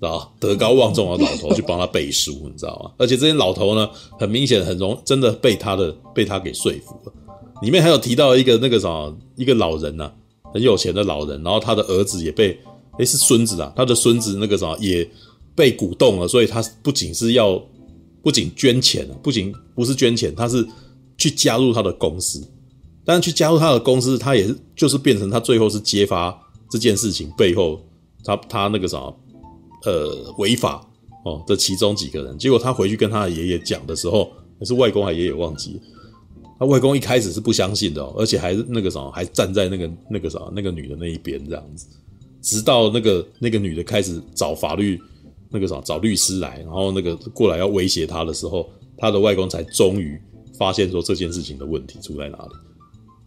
[0.00, 2.92] 道德高望重的老头去帮他背书，你知道吗？
[2.98, 7.12] 而且这些老头呢，很明显很容真的被他的被他给说服了。
[7.62, 10.12] 里面还有提到一个那个什么一个老人呢、
[10.54, 12.56] 很有钱的老人，然后他的儿子也被，
[13.00, 15.06] 诶，是孙子啊，他的孙子那个什么也
[15.56, 17.60] 被鼓动了，所以他不仅是要，
[18.22, 20.64] 不仅捐钱，不仅不是捐钱，他是
[21.18, 22.40] 去加入他的公司，
[23.04, 26.40] 但是去加入他的公司，他也就是变成他最后是揭发
[26.70, 27.84] 这件事情背后，
[28.24, 29.16] 他他那个什么，
[29.84, 30.88] 呃，违法
[31.24, 35.80] 哦的其中几个人，结果他回去跟他的爷爷讲的时候，可是外公还爷爷忘记。
[36.64, 41.86] 外公一开始是不相信的哦，而且还是那个什么，还站在那个那个啥那个女的那一边这样子，
[42.42, 45.00] 直到那个那个女的开始找法律
[45.50, 50.20] 那个啥找律师来，然后那个过来要威胁他的时候，他的外公才终于
[50.58, 52.50] 发现说这件事情的问题出在哪里。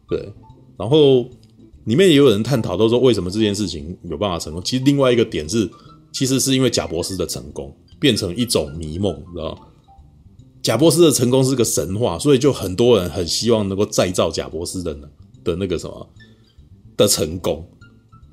[0.10, 0.32] 对，
[0.78, 1.30] 然后
[1.86, 4.62] 里面也有人探讨都说为什么这件事情有办法成功。
[4.64, 5.70] 其实另外一个点是，
[6.14, 9.67] 其实是因为贾博士的成功变成一种迷梦，你知道吗？
[10.62, 14.94] 贾伯斯的成功是个神话，所以就很多人很希望能够再造贾伯斯的
[15.44, 16.10] 的那个什么
[16.98, 17.66] 的成功，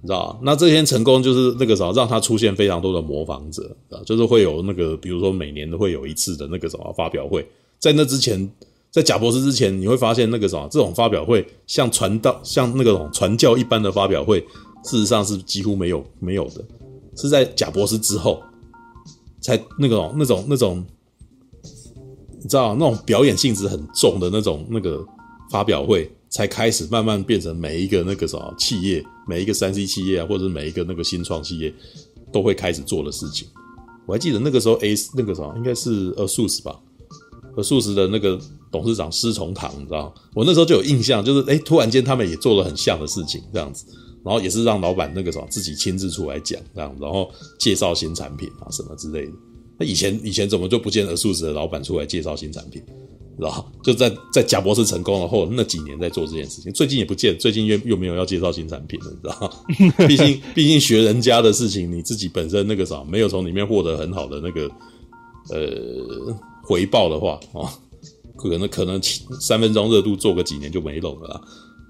[0.03, 0.39] 你知道吧？
[0.43, 7.47] 那这些成功就是那个什么，让他出现非常多的模仿者啊，就是会有那个，比如说每年都会有一次的那个什么发表会，
[7.79, 8.51] 在那之前，
[8.91, 14.41] 在贾伯斯之前，你会发现那个什么这种发表会，像传道像那个种传教一般的发表会，
[14.83, 16.65] 事实上是几乎没有没有的，
[17.17, 18.43] 是在贾伯斯之后
[19.41, 20.85] 才那个那种那种。
[22.45, 25.03] 你知道那种表演性质很重的那种那个
[25.51, 31.75] 发表会，才开始慢慢变成每一个那个什么企业，每一个三 C 企业啊，或者每一个那个新创企业
[32.31, 33.49] 都会开始做的事情。
[34.07, 36.79] 我还记得那个时候，A 那个什么应该是 ASUS 吧
[37.57, 38.39] ，ASUS 的那个
[38.71, 43.87] 董事长施崇棠，你知道，我那时候就有印象，就是哎，突然间他们也做了很像的事情，这样子，
[44.23, 49.33] 然后也是让老板那个什么自己亲自出来讲，这样，然后介绍新产品啊什么之类的。
[49.79, 52.81] 那以前以前怎么就不见 ASUS 的老板出来介绍新产品，
[53.37, 59.41] 然后就在在贾博士成功了后那几年在做这件事情，最近也不见，最近又又没有要介绍新产品了，你知道
[59.99, 60.07] 吗？
[60.07, 64.71] 毕竟毕竟学人家的事情，你自己本身那个啥没有从里面获得很好的那个
[65.51, 67.67] 呃回报的话啊，
[68.37, 69.01] 可能可能
[69.41, 71.41] 三分钟热度做个几年就没弄了啦，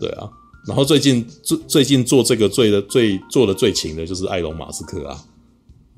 [0.01, 0.31] 对啊。
[0.67, 5.23] 然后最近最最近做这个最的最做的最勤的就是埃隆马斯克啊。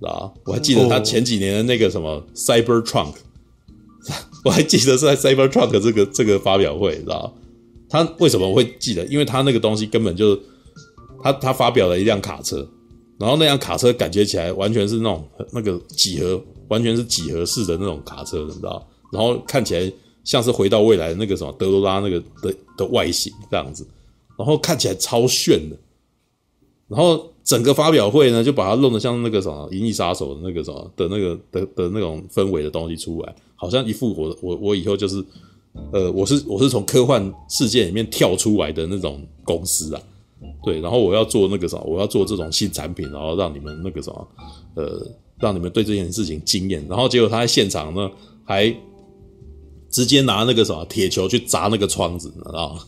[0.02, 3.14] 啊，我还记得他前几年的那个什么 Cyber Trunk，
[4.44, 7.35] 我还记得是在 Cyber Trunk 这个这个发表会，知道
[7.88, 9.04] 他为什么会记得？
[9.06, 10.38] 因为他那个东西根本就
[11.22, 12.68] 他他发表了一辆卡车，
[13.18, 18.87] 然后那辆卡车感觉起来完全是那种那个几何，完全是几何式的那种卡车，你知道？
[19.12, 19.90] 然后看起来
[20.24, 23.87] 像是回到未来的那个什么德罗拉那个的的外形这样子，
[24.37, 25.76] 然后看起来超炫的，
[26.88, 27.31] 然后。
[27.46, 35.25] 整个发表会呢，就把它弄得像那个什么《银翼杀手》的那个什么的那个的的那种氛围的东西出来，好像一副我我我以后就是，
[35.92, 40.03] 呃，我是我是从科幻世界里面跳出来的那种公司啊，
[40.64, 44.29] 对，然后我要做那个什么，我要做这种新产品，然后让你们那个什么，
[44.75, 45.07] 呃，
[45.38, 48.11] 让你们对这件事情惊艳，然后结果他在现场呢，
[48.42, 48.77] 还
[49.88, 52.81] 直接拿那个什么铁球去砸那个窗子，你知道吗？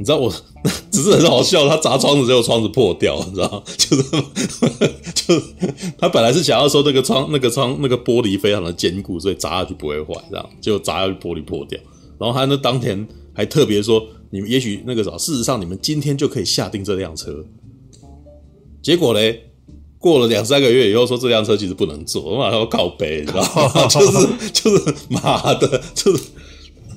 [0.00, 0.32] 你知道我
[0.90, 3.62] 只是很好笑，他砸窗子之后窗子破掉，你知道？
[3.76, 4.02] 就是
[5.14, 5.44] 就
[5.98, 11.78] 他本来是想要说那个窗那个窗那个玻璃非常的坚固，所以砸下去不会坏，这样结果砸下去玻璃破掉。
[12.18, 17.44] 然后他那当天还特别说，你们也许那个啥，事实上你们今天就可以下定这辆车。
[18.82, 19.50] 结果嘞，
[19.98, 23.86] 过了两三个月以后，说这辆车其实不能坐，我马上要靠北，你知道吗？
[23.86, 26.22] 就是就是妈的，就是。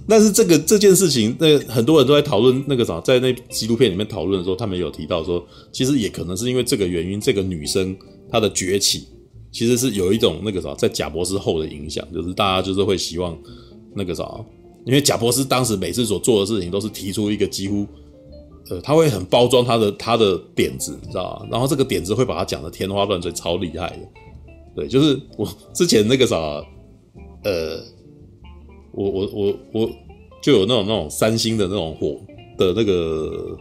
[0.05, 7.95] 但是这个这件事情，那很多人都在讨论那个啥，在那纪录片里面讨论的时候，他们有提到说，其实也可能是因为这个原因，这个女生
[8.29, 9.07] 她的崛起，
[9.51, 13.37] 其实是有一种那个啥，在贾伯斯后的影响，就是大家就是会希望
[13.95, 14.23] 那个啥，
[14.85, 17.87] 因为贾伯斯当时每次所做的事情都是提出一个几乎，
[18.69, 21.47] 呃，他会很包装他的他的点子，你知道吧？
[21.49, 23.99] 然后这个点子会把他讲的天花乱坠，超厉害的。
[24.75, 26.35] 对，就是我之前那个啥，
[27.45, 27.79] 呃。
[28.93, 29.89] 我我我我
[30.41, 32.17] 就有那种那种三星的那种火
[32.57, 33.57] 的那个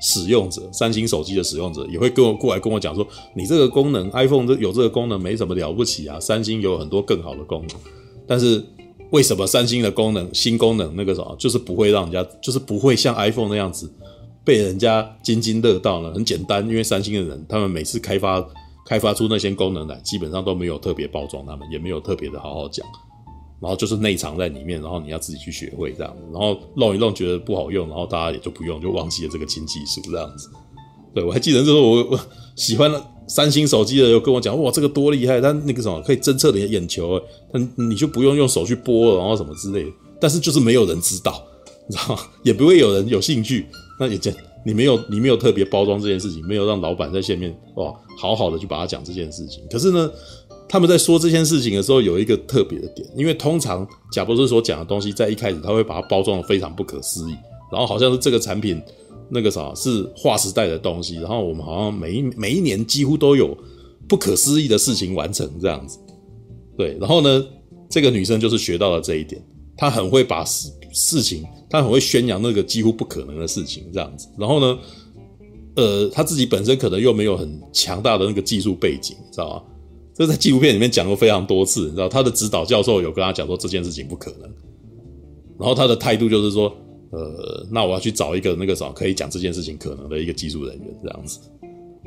[0.00, 7.76] 使用者，三星手机的使用者也会跟我过来跟我讲说，你这个功能 iPhone 这有这个功能没什么了不起啊，三星有很多更好的功能，
[8.26, 8.62] 但是
[9.10, 13.90] 为什么三星的功能新功能那个什么就是不会让人家就是不会像 iPhone 那样子
[14.44, 16.12] 被人家津津乐道呢？
[16.12, 18.44] 很简单，因为三星的人他们每次开发
[18.84, 22.84] 开发出那些功能来，基本上都没有特别包装他们，也没有特别的好好讲。
[23.64, 30.50] 然后就是内藏在里面，然后你要自己去学会这样子，然后弄一弄觉得不好用，然后大家也就不用，就忘记了这个新技术这样子。
[31.14, 32.20] 对，我还记得就是我我
[32.56, 32.92] 喜欢
[33.26, 37.18] 三星手机的，有跟我讲哇，这个多厉害，它那个什么可以侦测你的眼球，
[37.50, 39.90] 但你就不用用手去拨，然后什么之类的。
[40.20, 41.42] 但是就是没有人知道，
[41.88, 42.20] 你知道吗？
[42.42, 43.66] 也不会有人有兴趣。
[43.98, 44.30] 那也这
[44.66, 49.62] 你没有 你没有特别包装这件事情，没有让老板在下面哇好好的去把它讲这件事情。
[49.70, 50.10] 可是呢，
[50.74, 57.36] 他们在说这件事情的时候，有一个特别的点，因为通常贾博士所讲的东西，在一开始他会把它包装得非常不可思议，
[57.70, 58.82] 然后好像是这个产品
[59.30, 63.56] 那个啥是划时代的东西，然后我们好像每一每一年几乎都有
[64.08, 65.96] 不可思议的事情完成这样子。
[66.76, 67.46] 对，然后呢，
[67.88, 69.40] 这个女生就是学到了这一点，
[69.76, 74.26] 她很会把事事情，她很会宣扬那个几乎不可能的事情这样子。
[74.36, 74.78] 然后呢，
[75.76, 79.62] 呃，她自己本身可能又没有很强大的那个技术背景，知道吗？
[80.14, 84.42] 这在纪录片里面讲过非常多次，你知道他的指导教授有跟他讲说这件事情不可能，
[85.58, 86.72] 然后他的态度就是说，
[87.10, 91.40] 呃，那我要去找一个那个什么可以讲这件事情可能的一个技术人员这样子，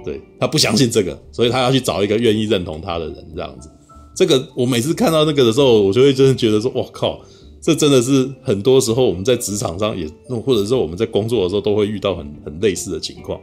[0.06, 3.70] 对，他不相信这个，所以他要去找一个愿意认同他的人这样子。
[4.16, 7.20] 这个我每次看到那个的时候，我就会真的觉得说，哇靠，
[7.62, 10.08] 这真的是很多时候我们在职场上也，
[10.46, 13.40] 或者说我们在工作的时候都会遇到很很类似的情况。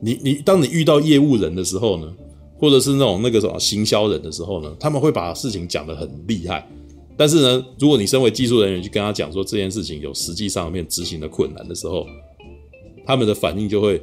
[0.00, 2.12] 你你当你遇到业务人的时候呢，
[2.58, 6.66] 或者是那种那个什么行销人的时候呢，他们会把事情讲得很厉害，
[7.16, 12.06] 但是呢，如果你身为技术人员去跟他讲说这件事情有实际上面执行的困难的时候，
[13.04, 14.00] 他们的反应就会，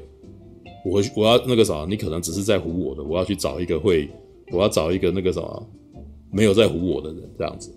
[0.86, 4.10] 我我要那个啥，你可能只是在唬我的，我要去找一个会，
[4.52, 5.68] 我要找一个那个什么
[6.32, 7.74] 没有在唬我的人这样子。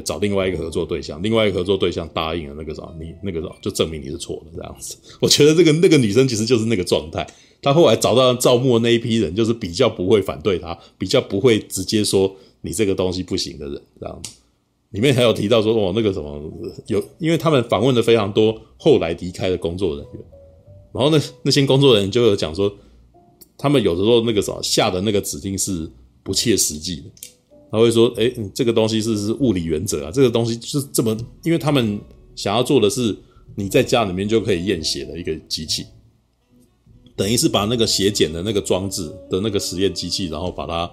[0.00, 4.96] 找另外一个合作对象，另外一个合作对象答应了那个啥，你那个啥就证明你是错的这样子。
[5.20, 7.26] 我觉得这个那个女生其实就是那个状态。
[7.62, 14.32] 她后来找到赵默那一批人，就是比较不会反对她，比较不会直接说你这个东西不行的人这样子。
[14.90, 16.40] 里面还有提到说哦，那个什么
[16.86, 20.22] 有，因为他们访问了非常多后来离开的工作人员，
[20.92, 22.72] 然后那那些工作人员就有讲说，
[23.58, 25.90] 他们有的时候那个什么下的那个指令是
[26.22, 27.02] 不切实际的。
[27.68, 32.00] 他会说：“哎，这个东西是是物理原则啊，这个东西就是这么，因为他们
[32.36, 33.14] 想要做的是
[33.56, 35.84] 你在家里面就可以验血的一个机器，
[37.16, 40.90] 等于是把那个血检的那个装置的那个实验机器，然后把它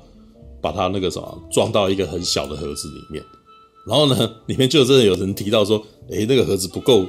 [0.60, 3.24] 把它那个什么装到一个很小的盒子里面，
[3.88, 5.78] 然后呢，里面就真的有人提到说，
[6.10, 7.06] 哎，那个盒子不够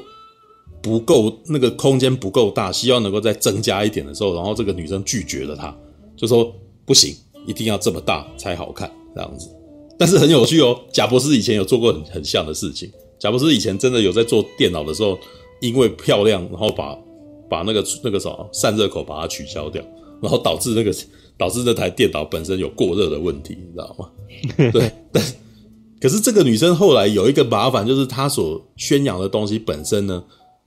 [0.83, 5.75] 不够，那个空间不够大，希望能够再增加一点的时候，然后这个女生拒绝了他，
[6.15, 9.49] 就说不行，一定要这么大才好看。”这样子，
[9.99, 10.79] 但是很有趣哦。
[10.93, 12.91] 贾博士以前有做过很很像的事情。
[13.19, 15.19] 贾博士以前真的有在做电脑的时候，
[15.61, 16.97] 因为漂亮，然后把
[17.49, 19.83] 把那个那个什么散热口把它取消掉，
[20.21, 20.93] 然后导致那个
[21.39, 24.11] 导致那台电脑本身有过热的问题，你知道吗？
[24.73, 25.25] 对，但
[26.01, 30.23] 可是这个女生后来有一个麻烦，就是她所宣扬的东西本身呢，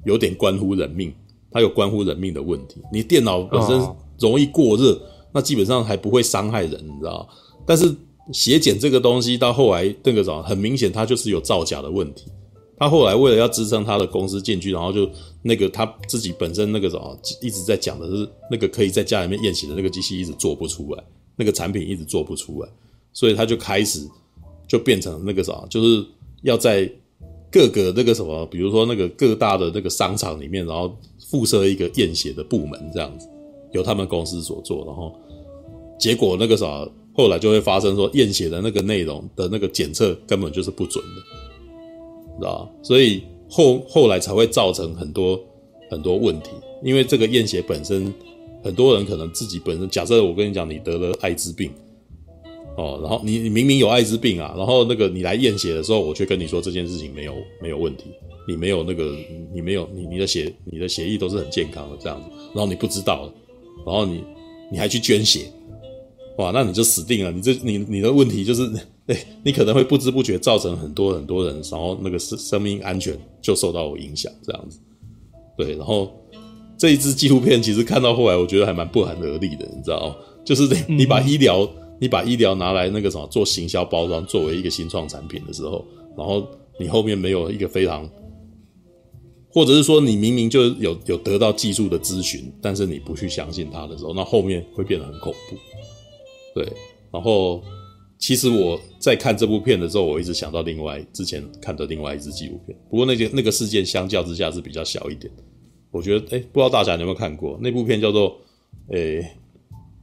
[0.05, 1.13] 有点关乎人命，
[1.51, 2.81] 它有关乎人命的问题。
[2.91, 3.79] 你电脑本身
[4.19, 4.99] 容易过热，
[5.31, 7.27] 那基本上还不会伤害人，你知道吗？
[7.67, 7.93] 但是
[8.31, 12.25] 血检这个东西到后来那个什么，很明显它就是有造假的问题。
[12.79, 15.09] 他后来为了要支撑他的公司进去，然后就
[15.41, 21.03] 那个他自己本身那个什么一直在讲的是那个可以在家里面验血的那个机器一直做不出来，
[21.35, 22.69] 那个产品一直做不出来，
[23.13, 24.07] 所以他就开始
[24.67, 26.05] 就变成那个什么，就是
[26.43, 26.87] 要在
[27.51, 30.95] 各个那个什么，比如说那个各大的那个商场里面，然后
[31.31, 33.27] 附设一个验血的部门这样子，
[33.71, 35.11] 由他们公司所做，然后
[35.99, 36.87] 结果那个啥。
[37.17, 41.21] 后来就会发生说验血的那个内容的那个检测根本就是不准的，
[42.37, 42.71] 知道？
[42.83, 45.39] 所以后后来才会造成很多
[45.89, 46.51] 很多问题，
[46.83, 48.13] 因为这个验血本身，
[48.63, 51.71] 很多人可能自己本身，假设我跟你讲你得了艾滋病，
[52.77, 58.11] 哦，然后你你明明有艾滋病啊，然后那个你来验血的时候，我却跟你说这件事情没有没有问题，
[58.47, 59.17] 你没有那个
[59.51, 63.27] 你没有你你的血你的血液都是很健康的这样子，然后你不知道，
[63.83, 64.23] 然后你
[64.71, 65.51] 你还去捐血。
[66.37, 67.31] 哇，那你就死定了！
[67.31, 68.71] 你这你你的问题就是，
[69.07, 74.79] 哎，你可能会不知不觉造成很多很多人，然后那个生生命安全就受到影响，这样子。
[75.57, 76.11] 对，然后
[76.77, 80.15] 这一支纪录片其实看到后来，我觉得还蛮不寒而栗的，你知道？
[80.45, 81.67] 就是你把医疗、
[81.99, 85.83] 你把医疗拿来那个什么做行销包装，作为一个新创产品的时候，
[86.15, 86.47] 然后
[86.79, 88.07] 你后面没有一个非常，
[89.49, 95.57] 或者是说你明明就有有得到技术的咨询，但是你不去相信它的时候，那后面会变得很恐怖。
[96.57, 96.73] 对，
[97.11, 97.61] 然后
[98.17, 105.31] 其实我在看这部片的时候，我一直想到另外之前看的另外一支纪录片，不过那件那个事件相较之下是比较小一点。
[105.91, 108.31] 我觉得，哎，不知道大家有没有看过那部片，叫做
[108.93, 109.25] 《诶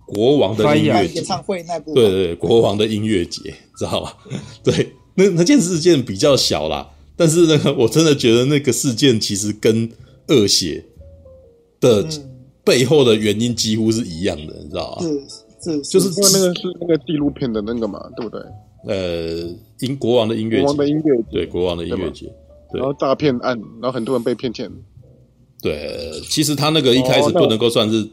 [0.07, 1.95] 国王的音乐节》演唱会那部？
[1.95, 4.17] 对对对，国王的音乐节，知道吧？
[4.64, 9.90] 对，那那件事件比较小啦，但是那个我真的觉得那个事件其实跟
[10.29, 10.85] 恶血
[11.81, 12.07] 的
[12.64, 15.07] 背后的原因几乎是一样的，你知道吗？
[15.64, 18.40] 是就是因为那个是那个纪录片的那个嘛，对不对？
[18.87, 19.48] 呃，
[19.81, 22.27] 英国王的音乐节，国王的音乐节，对，国王的音乐节，
[22.70, 22.79] 对。
[22.79, 24.70] 然后诈骗案，然后很多人被骗钱。
[25.62, 28.07] 对，其实他那个一开始不能够算是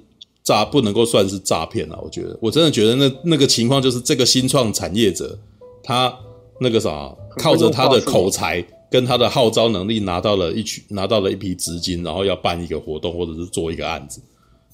[0.43, 1.99] 诈，不能够算是诈骗啊。
[2.01, 5.37] 我觉得，我真的觉得那那个情况就是这个新创产业者，
[5.83, 6.13] 他
[6.61, 14.21] 那个啥，靠着他的口才跟他的号召能力，拿到了一群，拿到了一批资金，然后要办一个活动或者是做一个案子。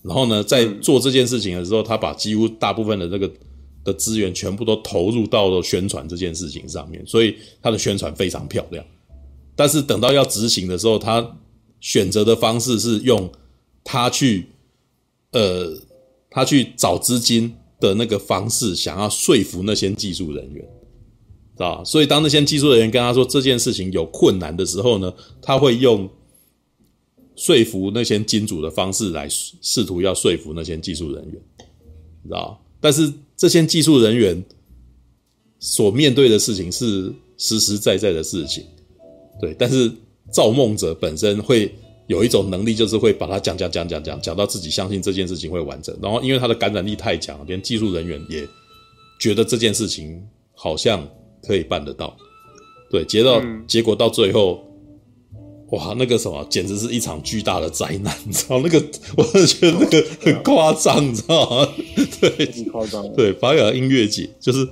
[0.08, 3.30] 然后呢，在做这件事情的时候，他把几乎大部分的这个
[3.84, 8.84] 的资源全部都投入到了宣传这件事情上面，所以他的宣传非常漂亮。
[9.54, 11.38] 但是等到要执行的时候，他
[11.82, 13.30] 选择的方式是用
[13.84, 14.46] 他去，
[15.32, 15.78] 呃，
[16.30, 20.64] 他去找资金的那个方式，想要说服那些技术人员，
[21.58, 21.84] 知道吧？
[21.84, 26.10] 所以当那些技术人员跟他说这件事情有困难的时候呢，他会用。
[27.38, 31.34] 说服那些金主的方式来试图要说服那些技术人员，
[32.24, 32.60] 你知道？
[32.82, 34.44] 但是这些技术人员
[35.60, 38.66] 所面对的事情是实实在在的事情，
[39.40, 39.92] 对，但是
[40.32, 41.72] 造梦者本身会
[42.08, 48.48] 有一种能力，就是会把它讲讲讲讲讲讲到自己相信这件事情会完成，然后因为他的感染力太强，连技术人员也
[49.20, 51.08] 觉得这件事情好像
[51.44, 52.18] 可以办得到，
[52.90, 54.67] 对，结到、嗯、结果到最后。
[55.72, 58.16] 哇，那个什么，简直是一场巨大的灾难！
[58.26, 58.82] 你知道那个，
[59.18, 61.68] 我是觉得那个很夸张，你知道吗？
[62.22, 63.06] 对，很夸张。
[63.14, 64.66] 对，法雅音乐节就是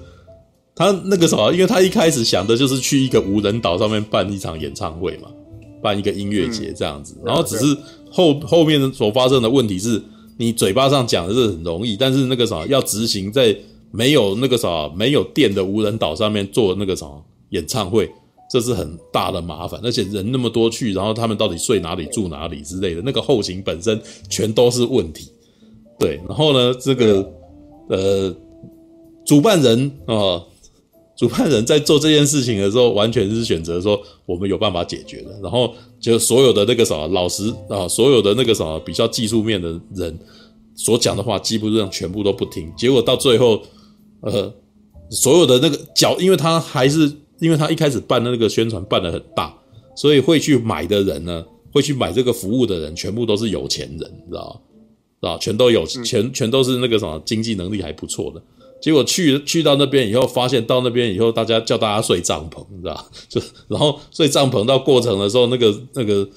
[0.73, 5.27] 他那个什么，因为他一开始想的就是去一个无人岛上面办一场演唱会嘛，
[5.81, 7.17] 办一个音乐节这样子。
[7.25, 7.77] 然后只是
[8.09, 10.01] 后后面所发生的问题是，
[10.37, 13.53] 你嘴巴上讲的是很容易，但是那个什么要执行在
[13.91, 18.09] 没有那个什么没有电的无人岛上面做那个什么演唱会。
[18.47, 25.31] 这是很大的麻烦，而且人那么多去，然后他们到底睡哪里、住哪里之类的，那个后勤本身全都是问题。
[25.97, 27.27] 对，然后呢，这个
[27.89, 28.35] 呃，
[29.25, 30.47] 主办人啊、呃，
[31.17, 35.31] 主办人在做这件事情的时候，完全是选择说我们有办法解决的。
[35.41, 40.15] 然后就所有的那个什么老师啊，所有的那个什么比较技术面的人
[40.75, 42.71] 所讲的话，基本上全部都不听。
[42.77, 43.59] 结果到最后，
[44.21, 44.53] 呃，
[45.09, 47.11] 所有的那个脚，因为他还是。
[47.39, 49.53] 因为他一开始办的那个宣传办的很大，
[49.95, 54.61] 所以会去买的人呢，会去买这个服务的人，全部都是有钱人，知道
[55.19, 55.37] 吧？
[55.39, 58.41] 全都有全，全都是那个什么经济能力还不错的。
[58.81, 63.05] 结果去去到那边以后，发现到那边以后，大家叫大家睡帐篷，你知道？
[63.27, 66.27] 就然后睡帐篷到过程的时候，那个那个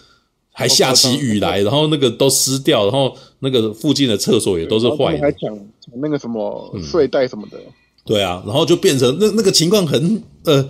[0.53, 5.21] 还下起雨来，然后那个都湿掉，然后那个附近的厕所也都是坏的。
[5.21, 7.59] 还讲讲那个什么睡袋什么的。
[8.07, 10.67] 对啊，然后就变成那那个情况很呃。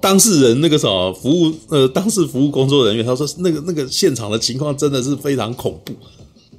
[0.00, 5.92] 当事人那个什么服务呃，当事服务工作人员他说那个那个现场的情况真的是非常恐怖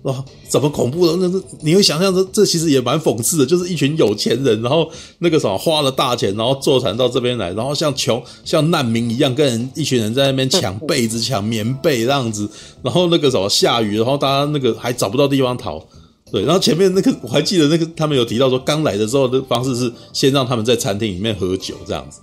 [0.09, 0.23] 啊！
[0.47, 1.15] 怎么恐怖的？
[1.17, 12.49] 那是你会想象说，这其实也蛮讽刺的，就是一群有钱人，然后那个什么花了大钱，然后坐船到这边来，然后像穷像难民一样，跟人一群人在那边抢被子、抢棉被这样子，
[12.81, 15.85] 然后那个什么下雨，然后大家那个还找不到地方逃，
[16.31, 22.21] 对，然后前面那个我还记得那个他们有提到说，刚来的时候的方式是先让他们在餐厅里面喝酒这样子。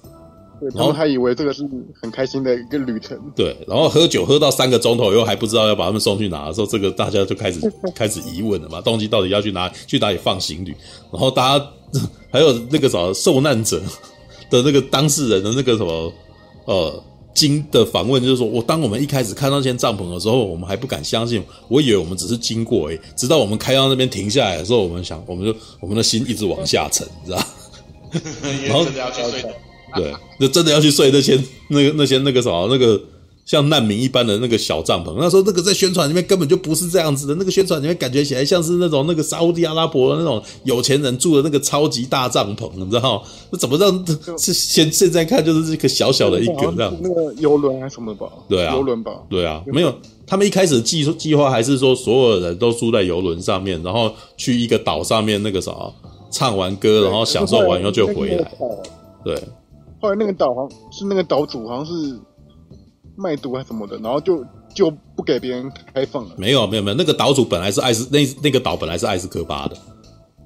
[0.74, 1.68] 然后他以为这个是
[2.00, 3.18] 很开心的一个旅程。
[3.34, 7.60] 对，然后喝酒喝到三个钟头以后还不知道要把他们送去哪的时候，这个大家就开始
[7.94, 10.74] 开始疑问了嘛，东西到底要去哪去哪里放行李？
[11.12, 11.66] 然后大家
[12.30, 13.80] 还有那个什么受难者
[14.50, 16.12] 的那个当事人的那个什么
[16.64, 17.04] 呃
[17.34, 27.46] 经的访问，就是说我当我们一开始看到那间帐篷的时候，我们还不敢相信，我以为我们只是经过诶，直到我们开到那边停下来的时候，我们想我们就我们的心一直往下沉，你知道？
[28.66, 28.86] 然后。
[29.96, 31.38] 对，就真的要去睡那些
[31.68, 33.00] 那个那些那个什么那个
[33.44, 35.14] 像难民一般的那个小帐篷。
[35.18, 43.22] 那时候那个在宣传里面根本就不是这样子的，那个宣传里面感觉起来像是那种那个沙乌地阿拉伯的那种有钱人住的那个超级大帐篷，你知道吗？
[43.50, 44.04] 那怎么让
[44.36, 46.92] 是现现在看就是这个小小的一个这样？
[47.00, 48.26] 那个游轮还是什么吧？
[48.48, 49.12] 对啊，游轮吧？
[49.30, 49.94] 对啊，没有。
[50.28, 55.72] 他们一开始计计划还是说所有人都住在游轮上面，然后去一个岛上面那个啥
[56.32, 58.52] 唱完歌，然后享受完以后就回来。
[59.24, 59.40] 对。
[60.06, 62.16] 后来那个岛好像是那个岛主好像是
[63.16, 66.30] 卖毒还是什么的，然后就就不给别人开放了。
[66.36, 69.76] 没有没有没有，那个岛主本来是艾斯那那个岛本来是艾斯科巴的，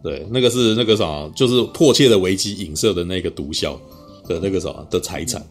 [0.02, 3.76] 对，那个是那个啥，就是迫切的危机影射的那个毒枭
[4.26, 5.44] 的那个啥的财产，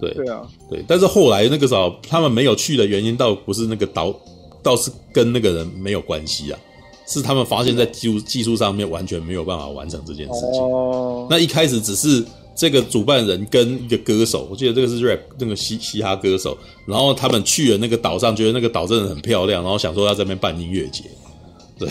[0.00, 0.84] 对对啊对。
[0.88, 4.12] 但是后来那个啥，他们没有去的原因倒不是那个岛，
[4.60, 6.58] 倒是跟那个人没有关系啊，
[7.06, 10.60] 是他们发现在技术技术上面完全没有办法完成这件事情。
[10.60, 12.26] 哦，那一开始只是。
[12.54, 21.04] 这个主办人跟一个歌手，我记得这个是 rap 那个嘻嘻哈歌手，然后他们去了那个岛上，觉得那个岛真的很漂亮，然后想说要在那边办音乐节，
[21.78, 21.88] 对，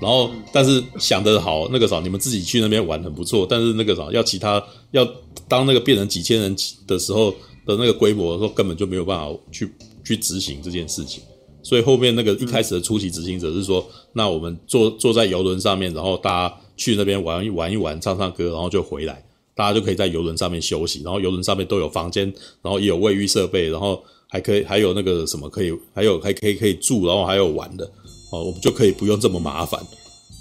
[0.00, 5.06] 然后但是想得好，那个啥，你们自己去那边玩很不错，但是那个啥，要其他要
[5.48, 7.30] 当那个变成几千人的时候
[7.66, 9.68] 的那个规模的时候，根本就没有办法去
[10.04, 11.22] 去执行这件事情，
[11.62, 19.25] 所以后面那个一开始的初期执行者是说，那我们坐坐在游轮上面，然后大家去那边玩一玩一玩，唱唱歌，然后就回来。
[19.56, 22.30] 大家就可以在游轮上面休息，然后游轮上面都有房间，
[22.60, 27.84] 然后也有卫浴设备，然后还可以还有那个什么可以，还有还可以可以住，然后还有玩的，
[28.30, 29.80] 哦，我们就可以不用这么麻烦，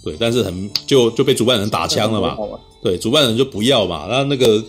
[0.04, 2.38] 对，但是很就就被主办人打枪了嘛，
[2.84, 4.64] 对，主办人就不要嘛，那那个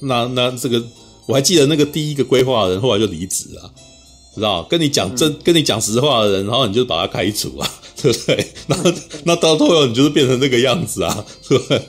[0.00, 0.82] 那那这个
[1.28, 3.72] 我还记得那个第一个规划的人后来就离职了，
[4.34, 7.70] 知道跟你讲真跟你讲实话的人，然后你就把他开除啊，
[8.02, 8.46] 对不对？
[8.66, 8.76] 那
[9.24, 11.80] 那到最后你就是变成那个样子啊，对不对？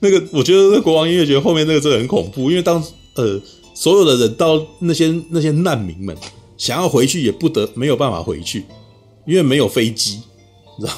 [0.00, 2.82] 那个，我觉得那国王音乐节后面那个真的很恐怖，因为当
[3.14, 3.40] 呃
[3.74, 6.16] 所有的人到那些那些难民们
[6.56, 8.64] 想要回去也不得没有办法回去，
[9.26, 10.20] 因为没有飞机，
[10.78, 10.92] 你知道，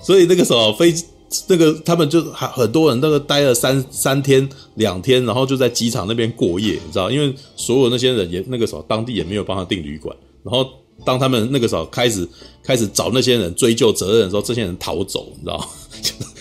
[0.00, 1.04] 所以那个时候飞机
[1.48, 7.10] 那个他们就还很多人那个待了三三天两天，然后就在机场那边过夜，你知道？
[7.10, 10.68] 因为所有那些人也那个时候当地也没有帮他订旅馆，然后
[11.04, 12.28] 当他们那个时候开始
[12.64, 15.68] 开始找那些人追究责任的时候，这些人逃走，你知道？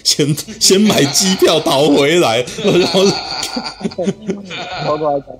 [0.10, 3.04] 先先买机票逃回来， 然后，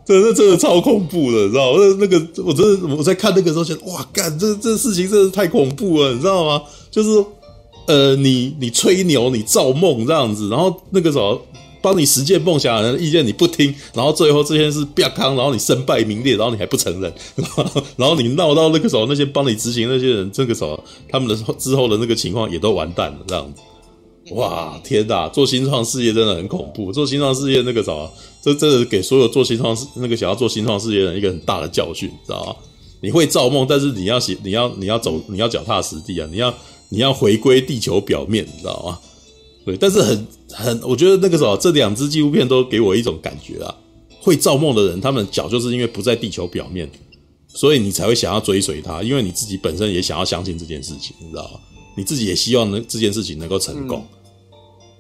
[0.06, 1.74] 真的真的超恐怖的，你知道？
[1.76, 6.62] 那那个我真的我在看那个时候觉得哇，干这这事情真的太恐怖了，你知道吗？
[6.92, 7.10] 就是
[7.88, 11.42] 呃，你你吹牛，你造梦这样子，然后那个时候
[11.82, 17.12] 帮你实现梦想的人的意见你不听，然后最后这件事不要康，然后你身败名裂，然后你还不承认，
[17.98, 23.62] 然后你闹到那个时候，那些帮你执行那些人，这个时候他们的之后的那个情况也都完蛋了，这样子。
[24.32, 25.28] 哇，天哪！
[25.30, 26.92] 做新创事业真的很恐怖。
[26.92, 27.92] 做新创事业那个啥，
[28.42, 32.56] 这这是给所有做新创事那个想要做新创事业的人一个很大的教训，知道吗？
[33.02, 36.28] 你会造梦，但是你要写，你要你要走，你要脚踏实地啊！
[36.32, 36.54] 你要
[36.90, 39.00] 你要回归地球表面，你知道吗？
[39.66, 43.74] 对，但是很很，我觉得那个时候这两支纪录片都给我一种感觉啊，
[44.22, 46.90] 会造梦的人，他们脚就是因为不在地球表面，
[47.48, 51.60] 所以你才会想要追随他，因为你自己本身也想要相信这件事情，你知道吗？
[51.96, 54.06] 你自己也希望能这件事情能够成功。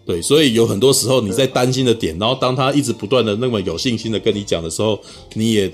[0.10, 5.00] 对，所以有很多时候你在担心的点，然后当他一直不断的那么有信心的跟你讲的时候，
[5.36, 5.72] 你也，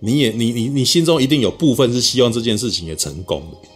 [0.00, 3.68] 你也，你你你心中一定有部分是希望这件事情也成功的，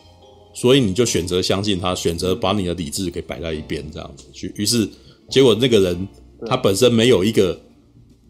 [0.55, 4.51] 所以你就选择相信他，选择把你的理智给摆在一边，这样子去。
[4.57, 4.89] 于是
[5.29, 6.09] 结果那个人
[6.47, 7.61] 他本身没有一个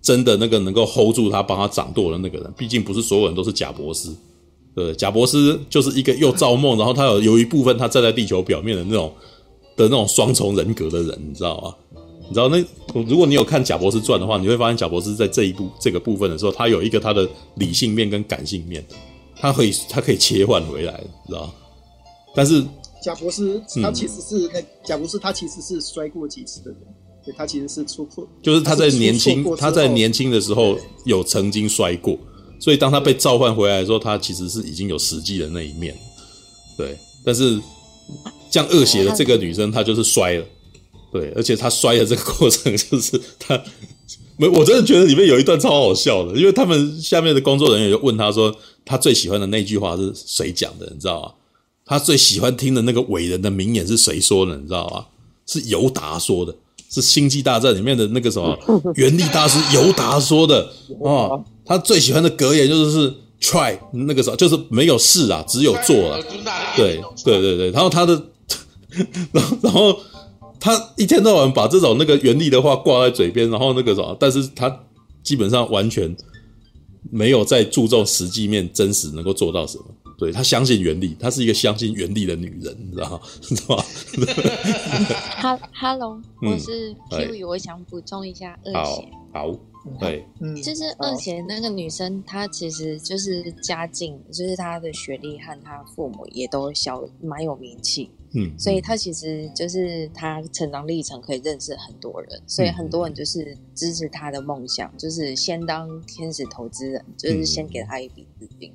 [0.02, 4.16] 真的那个能够 hold 住他、帮他掌舵的那个人，毕竟不是所有人都是贾伯斯，
[4.74, 9.14] 对，贾伯斯就是一个又造梦，然后他有有一部分他站在地球表面的那种。
[9.78, 11.74] 的那种双重人格的人，你知道吗？
[12.28, 12.62] 你知道那
[13.06, 18.84] 如果你有看贾博士传的话，你会发现贾博士在这一部这个部分的时候，他有一个他的理性面跟感性面，
[19.36, 21.54] 他可以他可以切换回来，你知道吗？
[22.34, 22.62] 但是
[23.02, 26.80] 贾博士他其实是那贾博士他其实是摔过几次的人，
[27.24, 30.76] 对，他其实是出破，就是他在年轻他在年轻的时候
[31.06, 32.18] 有曾经摔过，
[32.60, 35.96] 所以当他被召唤回来的时候，他其实是已经有实际的那一面，
[36.76, 37.58] 对，但是。
[38.50, 40.44] 这样恶血的这个女生，她就是摔了，
[41.12, 43.60] 对，而且她摔的这个过程，就是她
[44.36, 51.32] 没，我真的觉得里面有一段超好笑的，因为他们下面的工作人员就问她说，她最喜欢的那句话是谁讲的，你知道吗？
[51.84, 55.06] 她最喜欢听的那个伟人的名言是谁说的，你知道吗？
[55.46, 56.54] 是尤达说的，
[56.88, 58.56] 是《星际大战》里面的那个什么
[58.94, 60.62] 原力大师尤达说的
[61.04, 61.34] 啊。
[61.64, 66.20] 她最喜欢的格言就是是 try，那个时候就是没有试啊，只有做啊。
[66.76, 68.22] 对对对对，然后他的。
[69.32, 69.98] 然后，然后
[70.58, 74.84] 他一天到晚把这种那个原力的话挂在嘴边，然后那个什么，但是他
[75.22, 76.16] 基本上完全
[77.10, 79.84] 没有在注重实际面真实能够做到什么。
[80.18, 83.20] 对，他相信原力，她是一个相信原力的女人，你知道吗？
[83.40, 83.84] 知道吗？
[85.36, 89.08] 哈，Hello，我是 Kiwi，我想补充一下二贤。
[89.32, 89.56] 好，
[90.00, 98.10] 对，嗯，就是二贤那个女生，她其实就是家境，就是她的学历和她父母也都小，蛮有名气。
[98.32, 108.72] 嗯，所以他其实就是他成长历程可以认识很多人，所以很多人就是支持他的梦想，就是先当天使投资人，就是先给他一笔资金。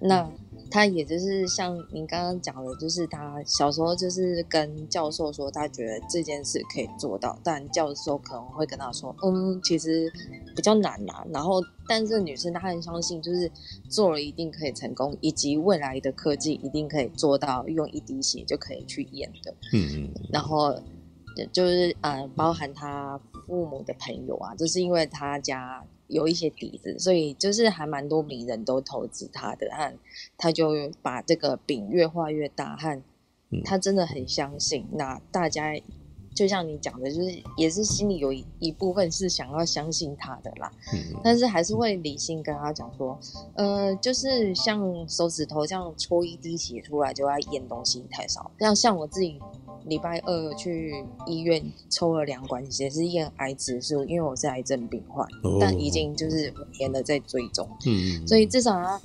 [0.00, 0.30] 那
[0.70, 10.12] 他也就是像您刚刚讲的，就是他小时候就是跟教授说，他觉得这件事可以做到，但教授可能会跟他说，嗯，其实
[10.54, 11.24] 比较难呐。
[11.30, 13.50] 然后，但是女生她很相信，就是
[13.88, 19.54] 做了一定可以成功，以及未来的科技一定可以做到用一滴血就可以去验的。
[19.72, 20.10] 嗯嗯。
[20.32, 20.74] 然后
[21.52, 25.84] 就是呃，包含他父母的朋友啊，就是因为他家。
[26.08, 29.94] 有一些底子，所以就是还蛮多名人都投资他的，和
[30.36, 33.00] 他就把这个饼越画越大，和
[33.64, 34.86] 他真的很相信。
[34.92, 35.74] 那大家
[36.38, 40.70] 就像你讲的，就是也是心里有一部分是想要相信他的啦，
[41.24, 43.18] 但是还是会理性跟他讲说，
[43.54, 49.40] 呃，就是像手指头这样戳一滴血出来就要验东西太少，像像我自己。
[49.84, 59.00] 礼拜二去医院抽了两管血，是验癌指数，因为我是癌症病患，哦、但已经就是五年了在追踪，嗯，所以至少啊，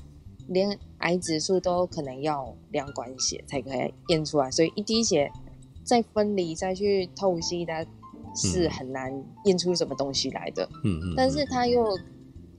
[0.48, 5.32] 连癌指数都可能要两管血才可以验出来，所以一滴血
[5.84, 7.86] 再分离再去透析，它
[8.36, 11.98] 是很难验出什么东西来的，嗯嗯，但是他又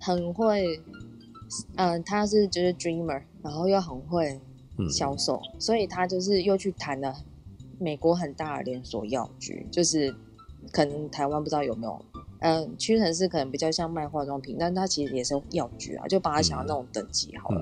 [0.00, 0.80] 很会，
[1.76, 4.40] 嗯、呃，他是就是 dreamer，然后又很会
[4.90, 7.14] 销售，嗯、所以他就是又去谈了。
[7.80, 10.14] 美国很大的连锁药局，就是
[10.70, 12.00] 可能台湾不知道有没有，
[12.38, 17.60] 嗯、呃，屈臣氏可能比较像卖化妆品，但它其实也是药局啊，就把它想要那种等级好了。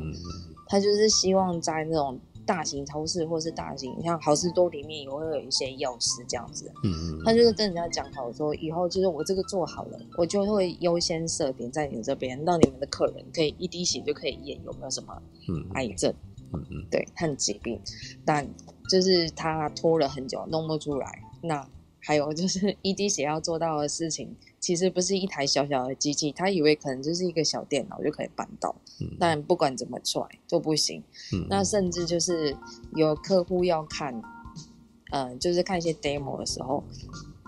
[0.68, 6.92] 他、嗯、就是希望在那种大型超市或是大型像好事多里面也会有一些药师这样子，嗯。
[6.92, 15.22] 嗯，他就是跟人家讲好说，以后就是我这个做好了，我就会优先设点在你们这边，让你们的客人可以一滴血就可以验有没有什么
[15.74, 16.12] 癌症，
[16.52, 17.80] 嗯嗯，对，和疾病，
[18.24, 18.48] 但
[18.90, 21.22] 就是他拖了很久弄不出来。
[21.42, 21.66] 那
[22.00, 28.74] 还有就是一滴血要做到的事情，其实不是一台小小的机器，他以为可能就是一个小电脑就可以办到，
[29.18, 31.02] 但不管怎么踹都不行。
[31.50, 32.56] 那甚至就是
[32.94, 34.22] 有客户要看，
[35.10, 36.84] 呃，就是看一些 demo 的时候，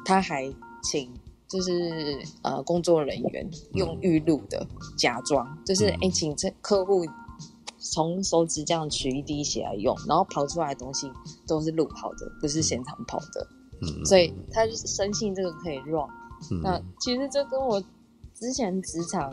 [0.04, 0.52] 他还
[0.82, 1.08] 请
[1.46, 4.66] 就是呃工作人员用预录的
[4.98, 7.06] 假装，就是哎、欸，请这客户
[7.78, 11.08] 从手指这样取一滴血来用，然后跑出来的东西
[11.46, 13.46] 都是录好的，不是现场跑的。
[14.04, 16.08] 所以他就是深信这个可以 run，
[16.50, 16.60] 嗯。
[16.62, 17.82] 那其实这跟我
[18.34, 19.32] 之前职场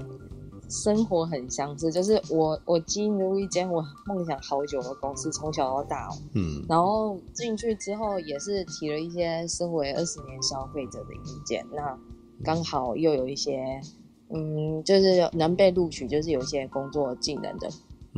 [0.70, 11.98] 生活很相似，就是我我进入一间我梦想好久的公司，从小到大，嗯，然后进去之后也是提了一些身为二十年消费者的意见，那
[12.44, 13.82] 刚好又有一些
[14.30, 17.70] 嗯，就是能被录取，就是有一些工作技能的。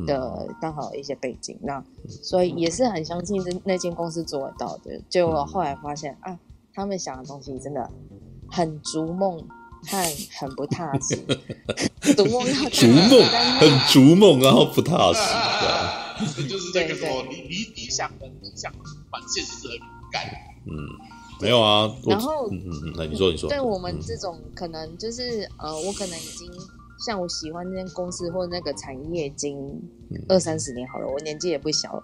[0.07, 4.99] 的刚好一些背景，那所以也是很相信这那间公司做得到的。
[5.07, 6.39] 结果后来发现啊，
[6.73, 7.87] 他们想的东西真的
[8.53, 9.37] 很逐梦
[9.87, 9.97] 和
[10.39, 11.17] 很不踏实。
[12.15, 13.25] 逐梦要逐梦，
[13.59, 15.19] 很逐梦，然后不踏实。
[16.35, 18.71] 这 就是这个说，你你理想的你想
[19.09, 19.77] 把现实很
[20.11, 20.23] 干。
[20.65, 20.71] 嗯，
[21.41, 21.91] 没有啊。
[22.05, 26.49] 然后嗯嗯嗯，那你说你说，对我们这种可能就是呃，我可能已经。
[27.05, 29.57] 像我喜欢那间公司或那个产业，已经
[30.29, 32.03] 二三十年好了，我年纪也不小了。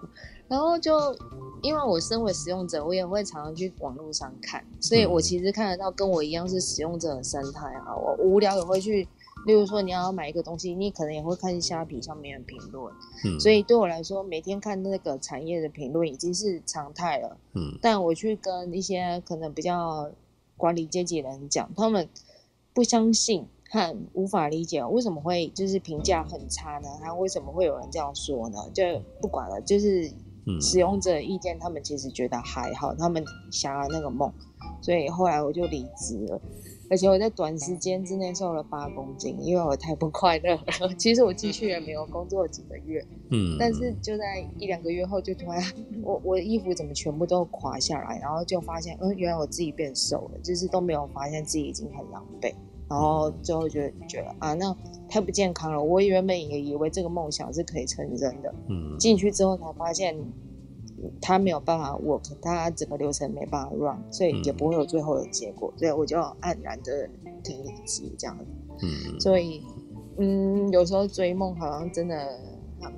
[0.50, 1.16] 然后就
[1.62, 7.94] 因为我身为使用者，我也会常常去网络上看，所以我其实看得到跟我一样是使用者的生态啊。
[7.94, 9.06] 我无聊也会去，
[9.46, 12.92] 例如说你要买一个东西，你可能也会看虾皮上面的评论。
[13.24, 17.36] 嗯，所以对我来说，每天看那个产业的评论已经是常态了。
[17.54, 20.10] 嗯，但我去跟一些可能比较
[20.56, 22.08] 管理阶级的人讲，他们
[22.74, 23.46] 不相信。
[23.72, 26.88] 很无法理解为什么会就是评价很差呢？
[27.00, 28.58] 他为什么会有人这样说呢？
[28.74, 28.82] 就
[29.20, 30.10] 不管了，就是
[30.60, 34.32] 使用者的意见，他们其实觉得还好，他们想要那个梦，
[34.80, 36.40] 所以后来我就离职了，
[36.88, 40.94] 而且我在短时间之内瘦了八公斤，因为我太不快乐了。
[40.98, 45.62] 其实我进去也没有工作几个月，嗯，但是就在一两个月后，就突然
[46.02, 52.54] 我我的衣服怎么全部都垮下来，然后就发现，嗯，原来我自己变瘦了，就是都没有发现自己已经很狼狈。
[52.90, 54.76] 然后最后就觉得啊，那
[55.08, 55.80] 太不健康了。
[55.80, 60.16] 我原本也以为这个梦想是可以成真的，嗯，进去之后才发现，
[61.22, 65.72] 他没有办法 work，他整个流程没办法 run，所以也不会有最后的结果。
[65.76, 67.08] 所以我就黯然的
[67.44, 68.44] 停机这样子。
[68.82, 69.62] 嗯，所以
[70.18, 72.16] 嗯，有时候追梦好像真的，
[72.82, 72.92] 嗯，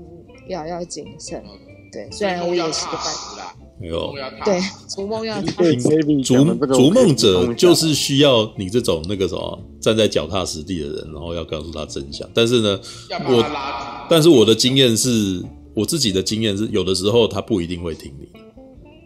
[0.48, 1.44] 要要谨慎。
[1.92, 3.61] 对，虽然我也是个半。
[3.82, 4.14] 没有
[4.44, 12.28] 对，逐梦要逐逐梦者就是需要你这种那个什么站在脚踏实地的人，然后要告诉他真相。
[12.32, 12.80] 但是呢，
[13.10, 15.42] 我但是我的经验是，
[15.74, 18.28] 我自己的经验是，有的时候他不一定会听你。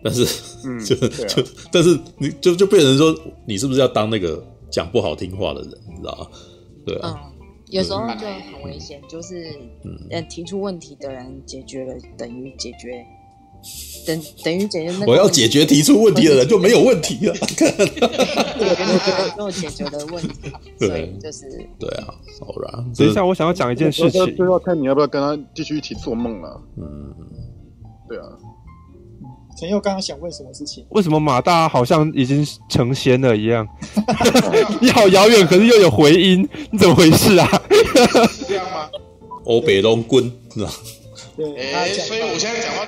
[0.04, 0.26] 但是，
[0.66, 3.16] 嗯、就就、啊、但是你就就变成说，
[3.46, 6.26] 你是不是要当那个讲不好听话的人，你知道吗？
[6.84, 7.32] 对啊、嗯，
[7.70, 13.04] 有时候就很危险，就是嗯，提出问题的人解决了，等于解决。
[14.06, 17.34] 等等于解决那个，我要解决提出问题的人就没有问题了。
[19.36, 21.44] 没有解决的问题， 对，就是
[21.78, 22.84] 对啊，好啦。
[22.96, 26.52] 等一下，我想要讲一件事情，最后看你要不要跟他继续一起做梦啊？
[26.78, 27.12] 嗯，
[28.08, 28.24] 对啊。
[29.58, 30.84] 陈佑刚刚想问什么事情？
[30.90, 33.66] 为什么马大好像已经成仙了一样？
[34.80, 37.48] 你好遥远，可是又有回音，你怎么回事啊？
[38.30, 38.88] 是这样吗？
[39.46, 40.70] 欧北龙棍是吧？
[41.36, 42.86] 对，哎，所以我现在讲话。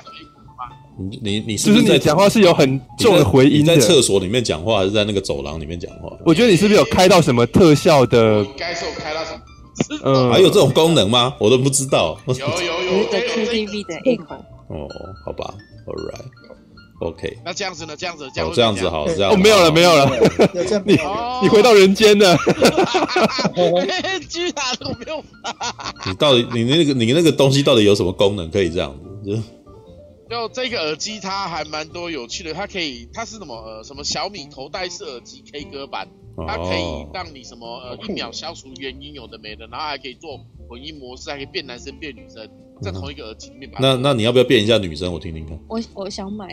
[0.99, 3.65] 你你你是不是在讲话是有很重的回音？
[3.65, 6.11] 在厕所里面讲话，还是在那个走廊里面讲话？
[6.25, 8.39] 我觉得你是不是有开到什么特效的？
[8.43, 9.39] 应该是有开到什么？
[10.03, 11.33] 嗯，还有这种功能吗？
[11.39, 12.19] 我都不知道。
[12.27, 14.35] 有有有的 KTV 的 echo。
[14.67, 14.87] 哦，
[15.25, 15.53] 好吧
[15.87, 17.37] ，All right，OK。
[17.45, 17.95] 那这样子呢？
[17.97, 20.11] 这样子，这样这样子好，这样哦，没有了，没有了。
[20.85, 20.99] 你
[21.41, 22.37] 你回到人间了。
[24.27, 25.23] 居然都没有。
[26.05, 28.93] 你到底你那个你那个东西到底有什么功能可以这样
[29.23, 29.41] 子？
[30.29, 32.53] 就这个耳机，它还蛮多有趣的。
[32.53, 36.07] 它可以，它是什么呃什么小米头戴式耳机 K 歌版，
[36.47, 42.47] 它可以让你什么呃一秒消除原音有的没的，然后还可以做混音模式，还可以变男生变女生，
[42.79, 43.71] 在同一个耳机里面。
[43.79, 45.11] 那那你要不要变一下女生？
[45.11, 45.59] 我听听看。
[45.67, 46.47] 我我想买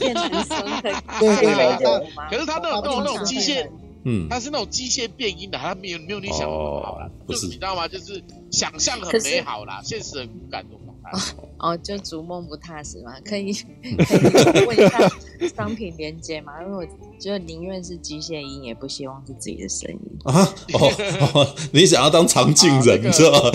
[0.00, 0.94] 变男生可以。
[1.20, 2.10] 对对对。
[2.30, 3.70] 可是它那种那种那种机械，
[4.04, 7.08] 嗯，它是那种机械变音的，它没有没有你想的那么好啦。
[7.28, 7.86] 就是你知道吗？
[7.86, 8.20] 就是
[8.50, 10.80] 想象很美好啦，现实很骨感动。
[11.10, 11.18] 哦
[11.58, 15.08] 哦，就逐梦不踏实嘛，可以 可以问一下
[15.54, 16.62] 商品连接嘛？
[16.62, 20.42] 因为我就宁愿是机械音，也不希望是自己的声音啊。
[20.74, 23.50] 哦，你想要当长镜人，你知道吗？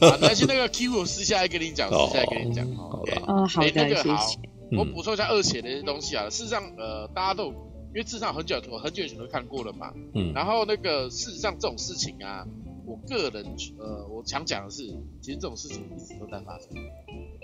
[0.00, 0.16] 好，
[0.48, 2.66] 那个 Q，我私下来跟你讲，私下来跟你讲。
[2.74, 4.38] 好的，哦，好的，谢谢。
[4.76, 9.92] 我补充一下二写的一些东西啊，事实上，呃，大家都因为至少很久很久以前都看过了嘛。
[10.14, 10.32] 嗯。
[10.34, 12.44] 然后那个事实上这种事情啊。
[12.86, 13.44] 我个人
[13.78, 14.86] 呃，我想讲的是，
[15.20, 16.68] 其实这种事情一直都在发生，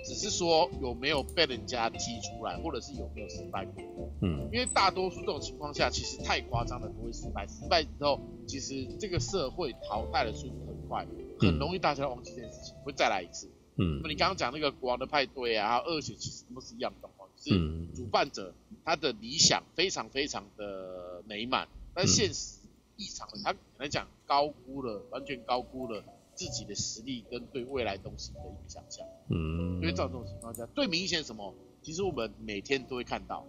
[0.05, 3.83] 只是说有没有被人家踢出来，或者是有没有失败过。
[4.21, 11.05] 嗯，因为大多数这种情况下，其实太夸张的不会失败，失败之后，其实这个社会淘汰的速度很快，
[11.37, 13.49] 很容易大家忘记这件事情，会再来一次。
[13.75, 17.49] 嗯，那么你刚刚讲那个国王的派对啊，还有二选，其实都是一样的是
[17.93, 18.53] 主办者
[18.85, 22.62] 他的理想非常非常的美满，但现实。
[22.97, 26.03] 异常的，他可能讲高估了，完全高估了
[26.35, 29.05] 自己的实力跟对未来东西的一个想象。
[29.29, 31.53] 嗯，因为照这种情况下，最明显什么？
[31.81, 33.45] 其实我们每天都会看到，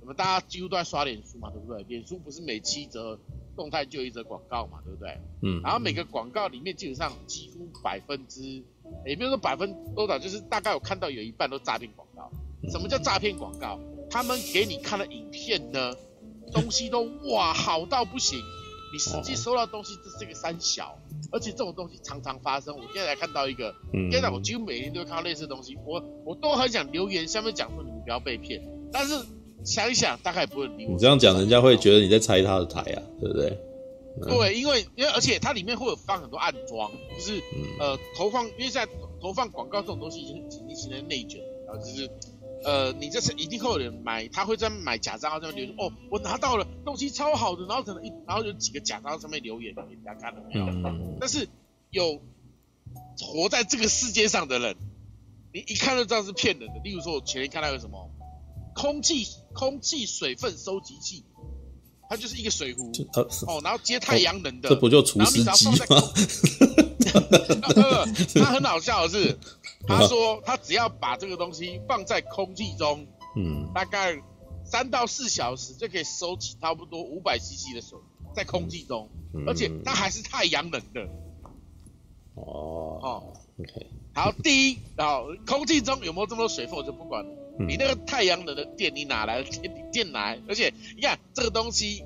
[0.00, 1.82] 我们大家几乎都在刷脸书嘛，对不对？
[1.84, 3.18] 脸书不是每七则
[3.56, 5.18] 动态就一则广告嘛，对不对？
[5.42, 5.60] 嗯。
[5.62, 8.42] 然后每个广告里面基本上几乎百分之，
[9.04, 12.30] 也没有说百分多少，就是大概我看到有一半都诈骗广告。
[12.70, 13.78] 什么叫诈骗广告？
[14.08, 15.92] 他们给你看的影片呢？
[16.52, 18.38] 东西都哇好到不行，
[18.92, 20.98] 你实际收到东西这是个三小，
[21.30, 22.76] 而且这种东西常常发生。
[22.76, 23.74] 我现在才看到一个，
[24.10, 29.14] 现在我几乎每天都会看到类似的东西，我我都很想留言下面讲说你们不要被骗，但是
[29.64, 30.92] 想一想大概也不会理我。
[30.92, 33.58] 你这样讲，人家会觉得你在拆他的台啊，对不对？
[34.20, 37.42] 对，因为因为而且它里面会有放很多暗桩，就是
[37.80, 38.86] 呃投放，因为现在
[39.20, 42.10] 投放广告这种东西已经已经形成内卷，然后就是。
[42.64, 50.66] 呃，你这是一定会有人买，他会在买假账号上面留言，哦，我拿到了东西超好的，然后可能一，然后有几个假账号上面留言给人家看了没有？
[50.66, 51.48] 嗯、但是
[51.90, 52.20] 有
[53.20, 54.76] 活在这个世界上的人，
[55.52, 56.80] 你一看就知道是骗人的。
[56.84, 58.10] 例如说，我前天看到有什么
[58.74, 61.24] 空气空气水分收集器，
[62.08, 65.76] 它就是一个水壶，呃、哦，然后接太阳能的，这不就除湿机吗？
[68.34, 69.38] 他很好笑的是，
[69.86, 73.06] 他说他只要把这个东西放在空气中，
[73.36, 74.22] 嗯，大概
[74.64, 77.98] 三到四小时就可以收起差不多五百 CC 的水
[78.34, 79.08] 在空气中，
[79.46, 81.08] 而且它还是太阳能的。
[82.34, 83.86] 哦哦，OK。
[84.14, 87.30] 好，第一，然后空气中有没有这么多水分我就不管了。
[87.58, 89.90] 你那个太阳能的电你哪来的电？
[89.92, 92.04] 电来，而且你看这个东西。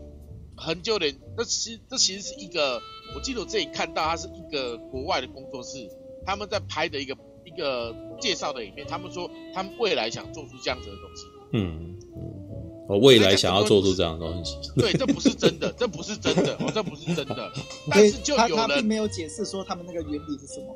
[0.57, 2.81] 很久的，那其实这其实是一个，
[3.15, 5.89] 我记得我这里看到，它是一个国外的工作室，
[6.25, 11.25] 他们在拍的一个一个介绍的影片，他们说他们未来想做出这样子的东西。
[11.53, 14.57] 嗯嗯，我未来想要做出这样的东西。
[14.77, 17.53] 对，这不是真的，这不是真的，哦，这不是真的。
[17.89, 20.75] 但是就有人他他并没有解释说他们那个原理是什么，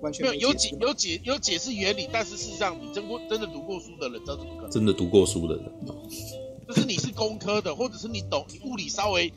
[0.00, 4.70] 完全没有有解有解有解释原理，但是事实上你真过真的读过书的人，这是不可能。
[4.70, 5.64] 真的读过书的人。
[6.68, 9.32] 就是你是工科的，或者是你懂你物理稍微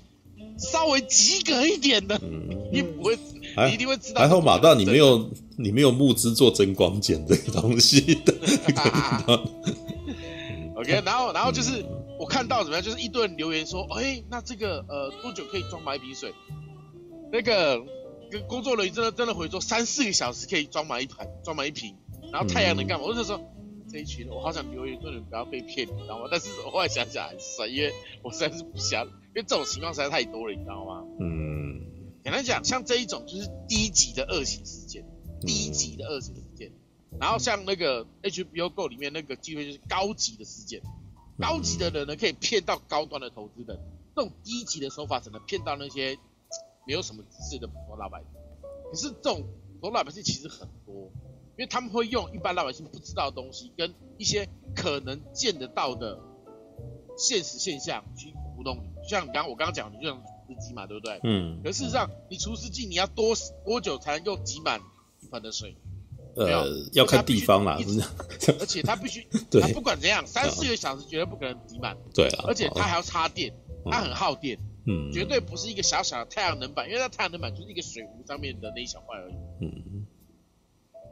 [0.58, 3.18] 稍微及格一点的，嗯、你不会，
[3.68, 4.20] 你一定会知道。
[4.20, 8.36] 还好马大，你没有你没有募资做增光减这个东西的。
[10.76, 11.86] OK，然后然后就是、嗯、
[12.20, 16.34] 我看到怎么样，就是一堆人留言说，哎、欸，那这个呃多久可以装满一瓶水？
[17.32, 17.82] 那个
[18.30, 21.96] 跟工作人员真的真的回说三四个小时可以装满一盘，装满一瓶。
[22.30, 23.06] 然后太阳能干嘛？
[23.06, 23.40] 嗯、我就说。
[23.92, 26.28] 这一群人，我好想留言说你们不要被骗，你知道吗？
[26.32, 27.92] 但是我后来想想还是算，因为
[28.24, 31.04] 我实在是不想，因为这种情况实在太多了，你知道吗？
[31.20, 31.82] 嗯。
[32.24, 35.04] 简单讲，像这一种就是低级的恶性事件，
[35.42, 36.70] 低级的恶性事件。
[37.10, 40.82] 嗯、然后像那个 HBO Go 里面那个机会就是高级的事件，
[41.40, 43.80] 高级的人呢可以骗到高端的投资人，
[44.16, 46.16] 这种低级的手法只能骗到那些
[46.86, 48.28] 没有什么知识的普通老百姓。
[48.92, 49.42] 可是这种
[49.80, 51.12] 普通老百姓其实很多。
[51.58, 56.20] 因为他们会用一般老百姓不知道的东西，跟一些可能见得到的
[57.18, 58.90] 现实现象去糊弄你。
[59.08, 61.20] 像你刚刚我刚刚讲，你就像除湿机嘛，对不对？
[61.24, 61.60] 嗯。
[61.64, 63.36] 可事实上，你除湿机你要多
[63.66, 64.80] 多久才能够挤满
[65.22, 65.76] 一盆的水？
[66.34, 67.78] 呃，要看地方啦，
[68.60, 69.28] 而且它必须，
[69.60, 71.98] 它 不管怎样，三四个小时绝对不可能挤满。
[72.14, 72.46] 对啊。
[72.48, 73.54] 而且它还要插电，
[73.86, 74.58] 它很耗电。
[74.88, 75.12] 嗯。
[75.12, 79.34] 绝对不是一个小小的太阳能板，因为它太阳能板就是一个水壶上面的那一小块而已。
[79.60, 80.08] 嗯。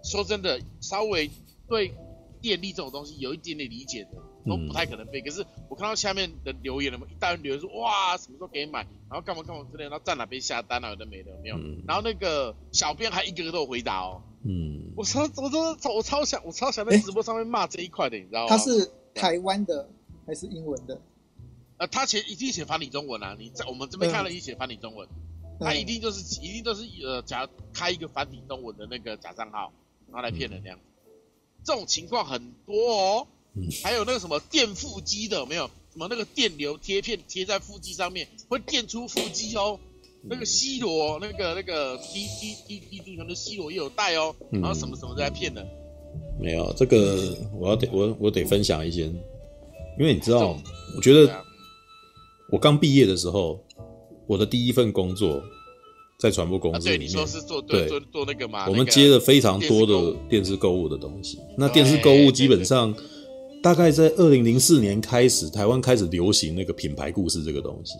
[0.09, 1.29] 说真的，稍微
[1.67, 1.93] 对
[2.41, 5.21] 电力这种东西有一点点理解的，都不太可能被。
[5.21, 11.57] 嗯、可是我看到下面的留言了嘛，一大堆留言说哇，什么时候给你买，然后干嘛干嘛之类，然后在哪边下单啊，有的没的，有没有。
[11.57, 14.23] 嗯、然后那个小编还一个个都有回答哦。
[14.43, 14.91] 嗯。
[14.97, 18.49] 我说，我说，我超想，我超想在直播上面骂这一块的，欸、你知道吗？
[18.49, 19.87] 他是台湾的
[20.25, 20.99] 还是英文的？
[21.77, 29.71] 呃，他写一定写繁体中文啊，你在我们这边看了一写繁体中文，嗯、他一定就是一定都是呃，假如开一个繁体中文的那个假账号。
[30.11, 30.79] 然后来骗人这样，
[31.63, 33.27] 这种情况很多哦。
[33.55, 35.69] 嗯，还有那个什么电腹肌的有没有？
[35.91, 39.79] 什么那个电流贴片贴在腹肌上面会电出腹肌哦。
[40.21, 44.35] 那个 C 罗，那个那个踢踢踢踢足球的 C 罗也有带哦。
[44.51, 45.67] 然后什么什么在骗人？
[46.39, 49.05] 没有这个，我要得我我得分享一些，
[49.97, 50.55] 因为你知道，
[50.95, 51.43] 我觉得
[52.51, 53.59] 我刚毕业的时候，
[54.27, 55.41] 我的第一份工作
[56.19, 61.39] 在传播公司里面，啊、对你说是做对做做那个嘛，我们接了非常多的电视购物的东西。
[61.57, 62.93] 那电视购物基本上
[63.63, 67.93] 大概在二零零四年开始，台湾开始流行那个品牌故事这个东西。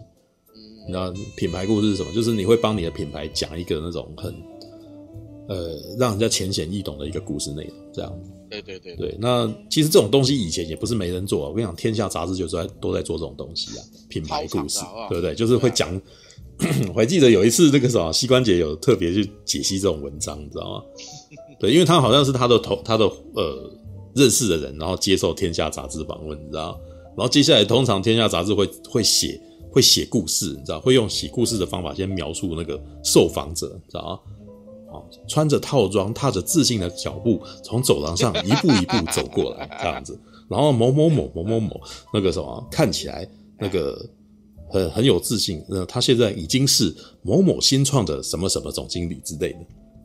[0.86, 2.12] 你知道品牌故事是什么？
[2.12, 4.36] 就是你会帮你的品牌讲一个那种很
[5.48, 8.20] 呃让人家浅显易懂的一个故事内容，这样。
[8.50, 9.16] 对对对对。
[9.18, 11.50] 那其实这种东西以前也不是没人做啊。
[11.50, 15.34] 我跟你讲，天下杂志就在都在做这种东西啊，品牌故事，对不对？
[15.34, 15.96] 就是会讲。
[15.96, 16.02] 啊、
[16.90, 20.84] 我还记得有一次那个什么，膝关节有特别去解析这种文章，你知道吗？
[21.60, 23.72] 对，因为他好像是他的头，他的呃
[24.16, 26.80] 认识的人，然后接受天下杂志访问，你知道？
[27.18, 29.40] 然后接下来通常天下杂志会会写。
[29.72, 30.80] 会写故事，你知道？
[30.80, 34.20] 会用写故事的方法先描述那个受访者，你知道吗？
[34.92, 40.20] 哦，穿着套装，踏着自信的脚步，从走廊上一步一步走过来，这样子。
[40.50, 41.82] 然后某某某某某某
[42.12, 43.30] 那个什么，看起来
[43.60, 44.04] 那个
[44.70, 49.60] 很很有自信，那他现在已经是某某新创的什么什么总经理之类的。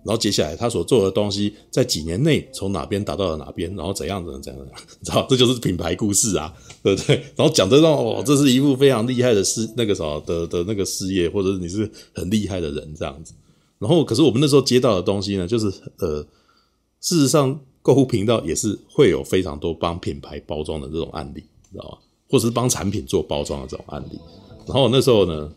[0.04, 4.62] 然后接下来他所做的东西，在几年内从哪边达到了哪边，然后怎样怎样怎样，
[5.00, 6.52] 你知道，这就是品牌故事啊，
[6.82, 7.16] 对不对？
[7.34, 13.32] 然后讲得让哦，这是一部非常厉害的事，那个什么的的那个事业，或者是你是很厉害的人这样子。
[13.78, 16.20] 然后，可是我们那时候接到的东西呢，就是呃，
[17.00, 21.42] 事实上购物频道也是会有非常多帮品牌包装的这种案例，
[21.72, 21.98] 知道吗？
[22.30, 24.18] 或者是帮产品做包装的这种案例。
[24.66, 25.50] 然后那时候呢，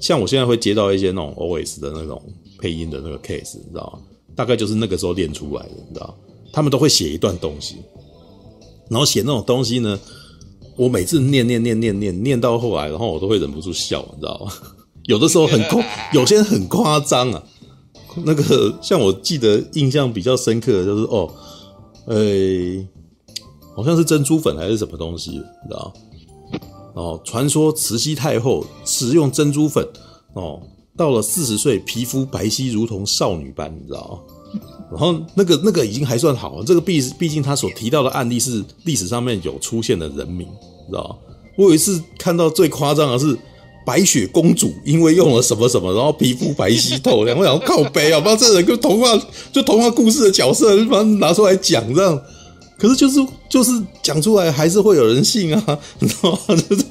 [0.00, 2.22] 像我现在会接到一些那种 OS 的那种。
[2.58, 3.98] 配音的那个 case，你知道吗？
[4.36, 6.14] 大概就是那个时候练出来的，你知道？
[6.52, 7.78] 他们都会写一段东西，
[8.88, 9.98] 然后写那种东西呢，
[10.76, 14.52] 我每次念念念念念念到后来，然后我都会忍不住笑，你知道吗？
[15.06, 15.84] 有的时候很夸，
[16.14, 17.42] 有些人很夸张啊。
[18.24, 21.34] 那个像我记得印象比较深刻的就是哦，
[22.06, 22.88] 诶、欸，
[23.74, 25.92] 好像是珍珠粉还是什么东西，你知道？
[26.94, 29.86] 哦，传说慈禧太后食用珍珠粉，
[30.34, 30.60] 哦。
[30.94, 34.22] 到了四十岁，皮肤白皙如同少女般，你知道？
[34.90, 41.18] 然后那个那个已经还算好，这个毕毕竟他所提到的案例是历史上面有出现的人名，你知道？
[41.56, 43.34] 我有一次看到最夸张的是
[43.86, 49.18] 白雪公主，因为用了什么什么，然后皮肤白皙透亮，我想靠背啊，不知道这人跟童话
[49.50, 52.22] 就童话故事的角色，把拿出来讲这样，
[52.78, 53.18] 可是就是
[53.52, 53.70] 就是
[54.02, 56.38] 讲出来还是会有人信啊， 你知道吗？
[56.48, 56.84] 就 是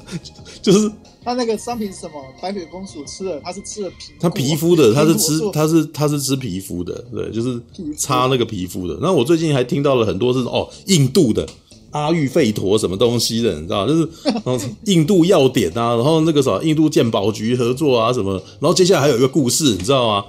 [0.62, 0.92] 就是。
[1.24, 2.14] 他那个商品是什么？
[2.40, 7.60] 白雪公主吃了，他是吃了皮，他皮肤的，他是吃，他是他是吃皮肤的，对，就是
[7.96, 8.96] 擦那个皮肤的。
[9.00, 11.46] 那我最近还听到了很多是哦，印度的
[11.92, 20.24] 阿育吠陀什么东西的，你知道，就是然后 印度药典啊，然后那个什么印度鉴宝局合作啊什么，然后接下来还有一个故事，你知道吗？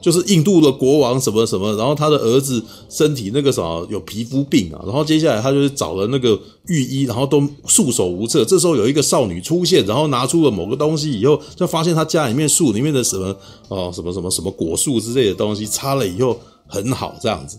[0.00, 6.38] 就是印度的国王什么什么，然后他的儿子身体那个什么有皮肤病啊，然后接下来他就是找了那个
[6.68, 8.44] 御医，然后都束手无策。
[8.44, 13.36] 这时候有一个少女出现，然后拿出了某个东西以后，就发现他家里面树里面的什么
[13.68, 17.58] 哦什么什么什么果树之类的东西擦了以后很好这样子。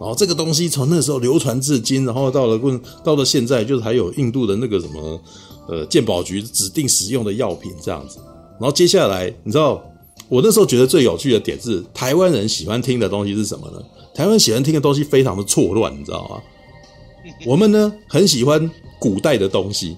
[0.00, 5.20] 然后这个东西从那时候流传至今，然后到了问到了现在，就是还有印度的那个什么
[5.68, 8.18] 呃健保局指定使用的药品这样子。
[8.58, 9.82] 然后接下来你知道。
[10.34, 13.80] 我那时候觉得最有趣的点是，台湾人喜欢听的东西是什么呢？
[14.12, 16.42] 台湾人喜欢听的东西非常的错乱，你知道吗？
[17.46, 18.68] 我们呢很喜欢
[18.98, 19.96] 古代的东西，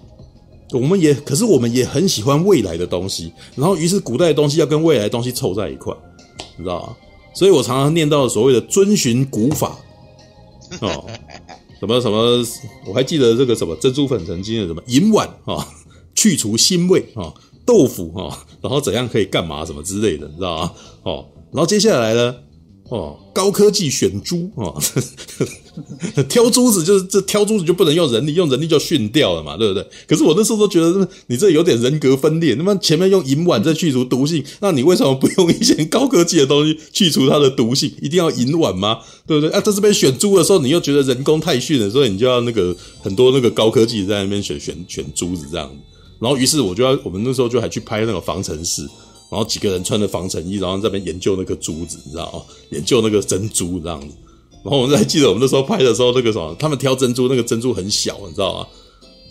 [0.72, 5.94] 我们也可是我们也很喜欢未来的东西，然后于是古代的东西要跟未来的东西凑在一块，
[6.58, 6.94] 你知道吗？
[7.32, 9.78] 所以我常常念到所谓的遵循古法
[10.82, 11.02] 哦，
[11.80, 12.44] 什么什么，
[12.86, 15.66] 我还记得这个什么珍珠粉曾经的什么银碗啊，
[16.14, 17.32] 去除腥味啊。
[17.66, 20.72] 豆腐哈， 然后怎样可以干嘛什么之类的，你知道吗？
[21.02, 22.34] 哦，然后接下来呢，
[22.88, 24.80] 哦，高科技选珠哦，
[26.28, 29.84] 挑珠子就是这挑珠子就不能用人力，用人力就训掉了嘛，对不对？
[30.06, 37.92] 可是我那时候都觉得你这有点人格分裂，那么前面用银碗在去除毒性，那你为什么不用一些高科技的东西去除它的毒性？
[38.00, 39.00] 一定要银碗吗？
[39.26, 39.50] 对不对？
[39.50, 45.70] 啊，在这边选珠的时候，你又觉得人工太逊了，所以你就要那个很多那个高科技在那边选选选珠子这样。
[46.18, 48.82] 然后，于是我就要，我们那时候就还去拍那个防尘室，
[49.30, 52.42] 然后几个人穿着防尘衣，然后在那边研究那个珠子，你知道吗？
[52.70, 54.14] 研究那个珍珠这样子。
[54.64, 58.66] 然后我们还记得我们那时候拍的时候，那个什么，他们挑珍珠，那个珍珠很小，你知道吗？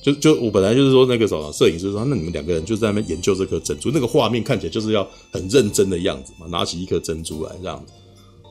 [0.02, 7.92] 就就我本来就是说那个什么，摄影师说，那你们两个人就在那边研究这颗珍珠，那个画面看起来就是要很认真的样子嘛，拿起一颗珍珠来这样子。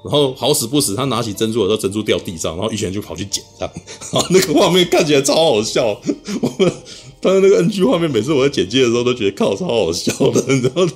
[0.05, 3.75] 然后好死不死，他拿起珍珠的时候，珍珠掉地上，然后一群人就跑去捡，这样，
[4.13, 5.99] 然后那个画面看起来超好笑。
[6.43, 6.73] 我 们
[7.25, 10.87] 他的那个 NG 画面，每次我在剪辑的时候都觉得靠超好笑的， 然后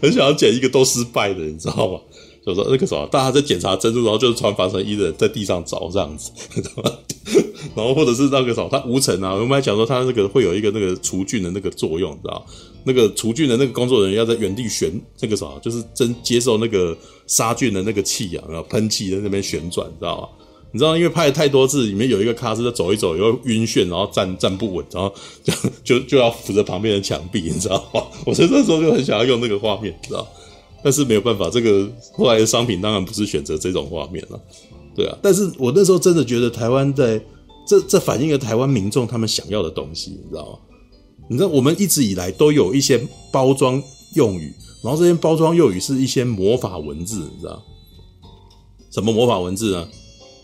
[0.00, 1.98] 很想要剪一个都失败的，你知道吗？
[2.44, 6.30] 就说那个时候大家在检查珍珠，然后就是穿防尘衣的人在地上找这样子，
[7.74, 12.44] 然后或者是那个什么，他无尘啊，我们还讲说他那个会有一个那个除菌的那个作用，你知道？
[12.84, 16.96] 那个除菌的那个工作人员要在原地旋，那个什么，就是真接受那个
[17.28, 20.28] 杀菌的那个气氧，然后喷气在那边旋转，知道吗？
[20.72, 25.12] 你知道，因为拍了太多次，里面有一个咖是在走一走，又晕眩，然后站站不稳，然后
[25.44, 25.52] 就
[25.84, 28.02] 就就要扶着旁边的墙壁，你知道吗？
[28.24, 30.26] 我在那时候就很想要用那个画面，知道？
[30.82, 34.40] 但是没有办法，这个后来的商品当然不是选择这种画面了，
[34.96, 35.16] 对啊。
[35.22, 37.22] 但是我那时候真的觉得台湾在
[37.68, 40.58] 这这反映了台湾民众他们想要的东西，你知道吗？
[41.28, 43.00] 你知道我们一直以来都有一些
[43.30, 43.80] 包装
[44.16, 44.52] 用语，
[44.82, 47.62] 然后这些包装用语是一些魔法文字，你知道？
[48.90, 49.88] 什么魔法文字呢？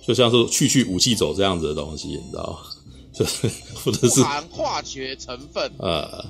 [0.09, 2.59] 就像是去去武器走这样子的东西，你知道？
[3.13, 6.25] 就是或者是含化学成分，呃，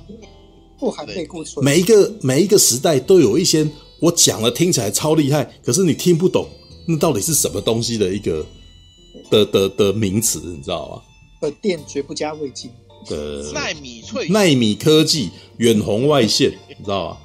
[0.80, 1.64] 不含类固醇。
[1.64, 3.64] 每一个每一个时代都有一些。
[4.00, 6.48] 我讲了听起来超厉害，可是你听不懂，
[6.86, 8.44] 那到底是什么东西的一个
[9.30, 11.02] 的的的名词，你知道吗？
[11.40, 12.70] 本店绝不加味精。
[13.10, 17.18] 呃，奈米萃奈米科技远红外线，你知道吗？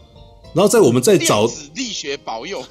[0.53, 1.45] 然后在我们在找
[1.75, 2.63] 力学保佑，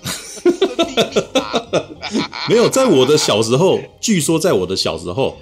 [2.49, 5.37] 没有，在我的小时候，据说在我的小时候，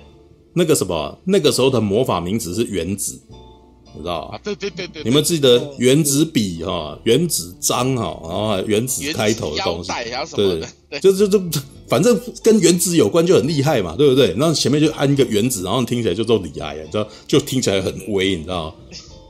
[0.55, 3.21] 那个什么，那个时候的魔法名词是原子。
[3.93, 4.39] 你知道啊？
[4.45, 9.91] 对对对对，你们记得原子笔哈、原子章哈，然后还原子开头的东西，
[10.37, 14.33] 对对，就就就反正跟原子有关就很厉害嘛，对不对？
[14.35, 17.05] 然后前面就安一个原子，然后听起来就做厉害，你知道？
[17.27, 18.73] 就听起来很威，你知道？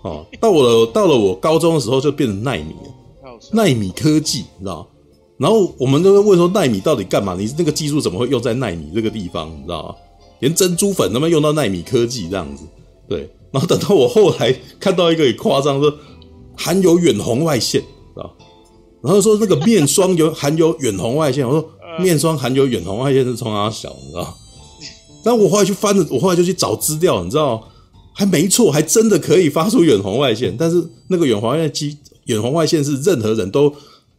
[0.03, 2.95] 哦，到我了，到了我高中的时候就变成奈米了，
[3.53, 4.89] 奈米科技，你知道？
[5.39, 7.35] 然后我们都会问说奈米到底干嘛？
[7.39, 9.51] 你那个技术怎么会用在奈米这个地方？
[9.57, 9.97] 你知道？
[10.41, 12.65] 连珍珠粉都没用到奈米科技这样子，
[13.09, 13.31] 对。
[13.53, 15.93] 然后等到我后来看到一个也夸张，说
[16.57, 17.83] 含有远红外线
[18.15, 18.25] 啊，
[19.03, 24.35] 然后说那个面霜有含有远红外线，我说面霜含有远红外线是从哪小，你知道？
[25.25, 27.63] 但我后来去翻了，我后来就去找资料，你知道，
[28.15, 30.55] 还没错，还真的可以发出远红外线。
[30.57, 33.73] 但是那个远红外线，远红外线是任何人都，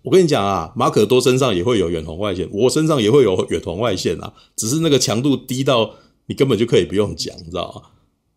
[0.03, 5.89] 我跟你讲啊，马可多身上也会有远红外线，我身上也会有远红外线啊，只是那个强度低到
[6.27, 7.81] 你根本就可以不用讲，你知道吗？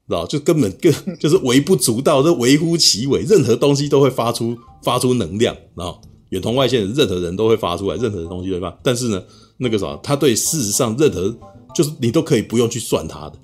[0.07, 3.23] 知道就根本更 就是微不足道，这微乎其微。
[3.23, 5.99] 任何东西都会发出发出能量，然后
[6.29, 8.79] 远红外线，任何人都会发出来，任何的东西都会发。
[8.83, 9.23] 但是呢，
[9.57, 11.35] 那个啥，它对事实上任何
[11.75, 13.39] 就是你都可以不用去算它的，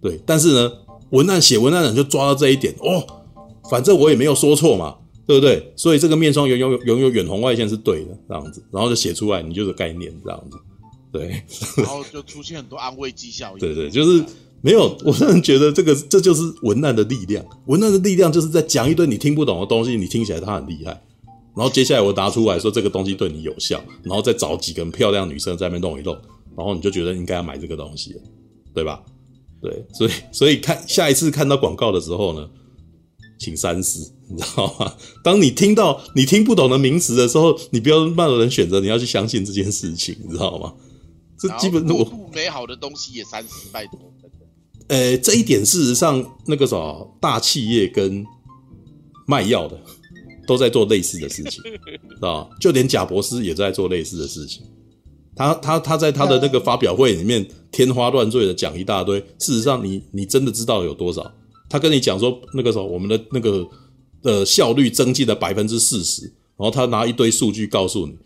[0.00, 0.20] 对。
[0.24, 0.72] 但是呢，
[1.10, 3.04] 文案写文案的人就抓到这一点哦，
[3.68, 4.94] 反正我也没有说错嘛，
[5.26, 5.72] 对不对？
[5.76, 10.58] 所以这个面霜拥有拥有远红外线是对的，这样子，然后就写出来，你就是概念这样子，
[11.12, 11.42] 对。
[11.76, 14.24] 然后就出现很多安慰剂效应，对对，就是。
[14.62, 17.44] 没有，我真的觉得这个这就是文案的力量。
[17.66, 20.90] 文案的力量就是在讲一堆你听不懂的东西，你听起来它很厉害。
[21.54, 26.16] 然后接下来我拿出来说这个东西对你有效，然后再找几个漂亮女生在那边弄一弄，
[26.56, 28.20] 然后你就觉得应该要买这个东西了，
[28.74, 29.04] 对吧？
[29.60, 32.48] 对，所以所以看下一次看到广告的时候呢，
[33.38, 34.94] 请三思， 你知道吗？
[35.22, 40.72] 当你听到你听不懂的名词的时候，你不要慢人选择，你要去相信这件事情，你知道吗？
[41.38, 43.98] 这基本我不美好的东西也三思，拜托。
[44.20, 44.46] 真的
[44.88, 48.24] 呃，这一点事实上，那个什么大企业跟
[49.26, 49.78] 卖药的
[50.46, 52.56] 都在做类似的事情，知道吧？
[52.60, 54.62] 就连贾博士也在做类似的事情。
[55.34, 61.30] 他他他在他的那个发表会里面天花乱坠的讲一大堆，事实上你你真的知道有多少？
[61.68, 63.68] 他跟你讲说，那个时候我们的那个
[64.22, 66.22] 呃效率增进了百分之四十，
[66.56, 68.16] 然后他拿一堆数据告诉你，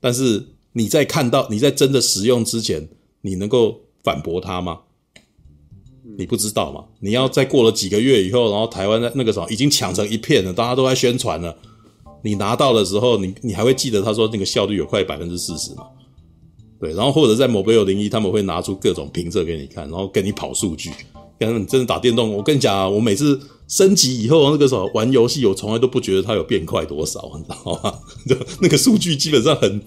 [0.00, 2.88] 但是你在看到你在真的使用之前，
[3.20, 4.80] 你能够反驳他吗？
[6.18, 6.84] 你不知道嘛？
[7.00, 11.56] 你要再过了几个月以后，然后台湾那个时候已经抢成一片了，大家都在宣传了。
[12.24, 15.84] 你拿到的时候，你你还会记得他说那个效率有快百分之四十嘛？
[16.80, 20.90] 对，然后或者在某 Mobile 01，他们会拿出各种评测给你看，然后跟你跑数据。
[21.50, 27.94] 跟你真的打电动，我跟你讲啊，我每次升级以后，那个时候玩游戏，我从来都不觉得它有变快多少，你知道吗？
[28.28, 29.82] 就那个数据基本上很，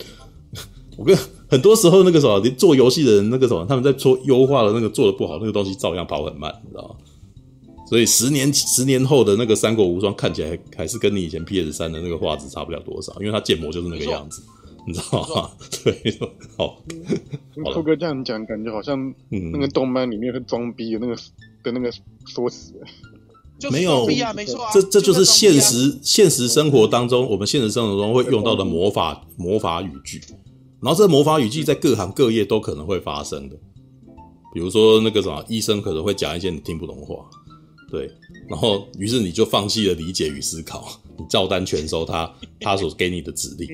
[0.98, 1.18] 我跟。
[1.48, 6.96] 很多时候，那个什么，你做游戏的人，那个什么，他们在做优化的那个做的不好，那个东西照样跑很慢，你知道吗？
[7.88, 14.42] 所以十年十年后的那个《三国无双》看起来还是跟你以前 PS 三的那个画质差不了多少，因为它建模就是那个样子，
[14.86, 15.52] 你知道吗？
[15.84, 16.20] 对，
[16.58, 16.82] 好。
[17.74, 21.16] 兔哥这样讲，感觉好像那个动漫里面会装逼的那个
[21.64, 21.92] 的那个
[22.26, 22.74] 说辞。
[23.72, 24.06] 没有，
[24.74, 30.22] 这这就是现实现实生活当中，我们现实生活中会用到的魔法魔法语句。
[30.82, 33.56] 然后这魔法语句在各行各业都可能会发生的，
[34.54, 37.16] 比如说那个什么医生可能会讲一些你听不懂的话，
[37.90, 38.12] 对，
[38.50, 43.68] 然后于是你就放弃了理解与思考，你照单全收他他所给你的指令，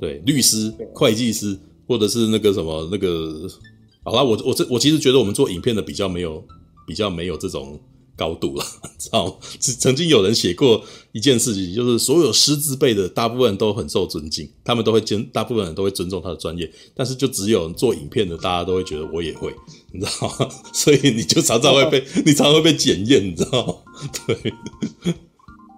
[0.00, 3.48] 对，律师、会计师或者是那个什么那个，
[4.02, 6.44] 好啦，我我这我其实觉得我们做影片的比较没有
[6.86, 7.78] 比较没有这种。
[8.18, 8.64] 高度了，
[8.98, 9.34] 知道吗？
[9.60, 19.54] 曾经有人写过一件事情，就是所有师资辈的大部分人都很受尊敬，他们都会尊，大部分人都会尊重他的专业，但是就只有做影片的，大家都会觉得我也会，
[19.92, 20.50] 你知道吗？
[20.74, 23.74] 所以你就常常会被，你常常会被检验，你知道吗？
[24.26, 24.52] 对，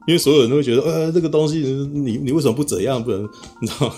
[0.09, 3.05] 因为所有人都会觉得，呃，这个东西你你为什么不怎样？
[3.05, 3.28] 不能，
[3.61, 3.95] 你知道？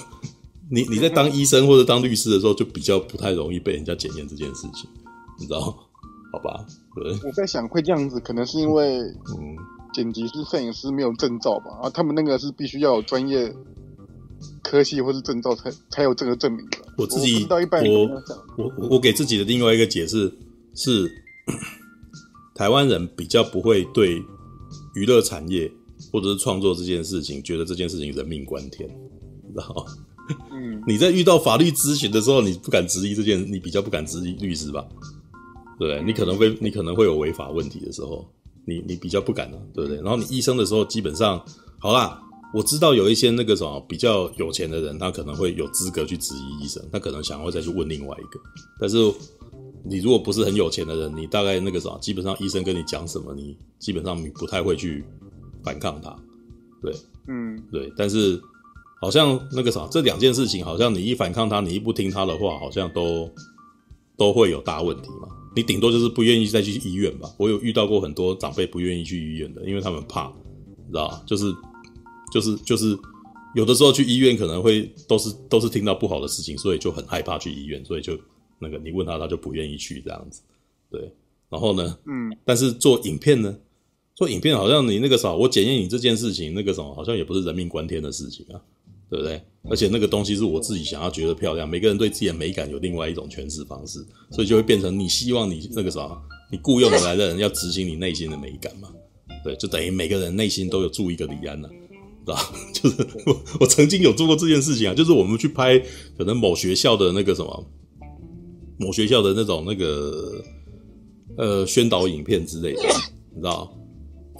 [0.70, 4.88] 你你在当医生或者当律师的时候，就比较不太容易被人家检验这件事情，
[5.38, 5.88] 你知道？
[6.32, 6.64] 好吧。
[6.96, 9.56] 对我在想，会这样子，可能是因为，嗯，
[9.92, 11.78] 剪辑师、摄影师没有证照吧？
[11.82, 13.54] 啊，他们那个是必须要有专业
[14.62, 16.78] 科系或是证照才才有这个证明的。
[16.96, 17.56] 我自己，我
[18.56, 20.32] 我我，我给自己的另外一个解释
[20.74, 21.10] 是，
[22.54, 24.22] 台湾人比较不会对
[24.94, 25.70] 娱乐产业
[26.12, 28.88] 或者是创作这件事情，觉得这件事情人命关天，
[29.46, 29.84] 你知道吗？
[30.52, 34.84] 嗯， 你在遇到法律咨询的时候，你不敢质疑这件，你比较不敢质疑律师吧？
[35.82, 38.24] 对，你可能会，你可能会有违法问题的时候，
[38.64, 40.00] 你你比较不敢了，对不对？
[40.00, 41.44] 然后你医生的时候，基本上
[41.80, 42.22] 好啦，
[42.54, 48.40] 我知道有一些那个什么比较有钱的人，他可能会有资格去质疑医生，他可能想要再去问另外一个。
[48.78, 48.96] 但是
[49.84, 55.04] 你如果不是很有钱的人，你大概那个什么，基本上医生跟你讲什么，你基本上你不太会去
[55.64, 56.16] 反抗他。
[56.80, 56.94] 对，
[57.26, 57.92] 嗯，对。
[57.96, 58.40] 但是
[59.00, 63.28] 好像那个啥，这两件事情，好像你一反抗他，你一不听他的话，好像都
[64.16, 65.26] 都会有大问题嘛。
[65.55, 67.30] 你顶多就是不愿意再去医院吧。
[67.38, 70.28] 我有遇到过很多长辈不愿意去医院的，因为他们怕，
[70.88, 71.22] 知道吧？
[71.26, 71.55] 就是，
[72.32, 72.98] 就是，就是，
[73.55, 78.18] 有的时候去医院可能会都是都是听到不好的事情，所以就很害怕去医院，所以就
[78.59, 80.42] 那个你问他，他就不愿意去这样子。
[80.90, 81.12] 对，
[81.50, 83.57] 然后呢，嗯，但是做影片呢，
[84.14, 88.61] 做影片好像你那个啥，我检验你这件事情，那个什么，好像也不是人命关天的事情啊。
[89.12, 89.42] 对不对？
[89.68, 93.98] 而且那个东西是我自己想要觉得漂亮，每个人对自己的美感有另外一种诠释方式，
[94.30, 96.18] 所以就会变成你希望你那个啥，
[96.50, 98.88] 你雇佣来的人要执行你内心的美感嘛？
[99.44, 101.68] 对，就等于每个人内心都有住一个李安呐，
[102.24, 102.52] 知道吧？
[102.72, 105.78] 就是我我曾经有做过这件事情啊，就是我们去拍
[106.16, 107.66] 可能某学校的那个什么，
[108.78, 110.42] 某学校的那种那个
[111.36, 112.82] 呃宣导影片之类的，
[113.34, 113.76] 你知道？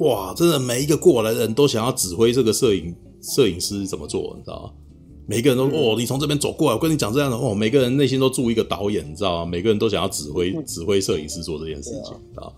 [0.01, 2.93] 哇，真的每一个过来人都想要指挥这个摄影。
[3.23, 4.35] 摄影师怎么做？
[4.37, 4.73] 你知道吗？
[5.27, 7.55] 每个人都哦，你从这边走过来，我跟你讲这样的哦。
[7.55, 9.51] 每个人内心都住一个导演，你知道吗？
[9.51, 12.55] 每个人都想要指挥指挥摄影师做这件事情，知道？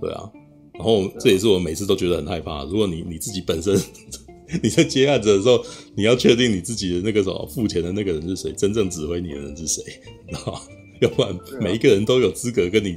[0.00, 0.30] 对啊。
[0.74, 2.62] 然后这也是我每次都觉得很害怕。
[2.64, 3.76] 如果你你自己本身
[4.62, 5.60] 你在接案子的时候，
[5.96, 9.82] 你要确定你自己的那个什么付钱的那个人是谁，真正指挥你的人是谁，
[10.28, 10.60] 知道吗？
[11.02, 12.96] 要不然每一个人都有资格跟你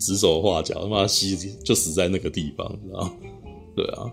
[0.00, 3.10] 指手画脚，他妈死就死在那个地方，知道？
[3.76, 4.10] 对啊。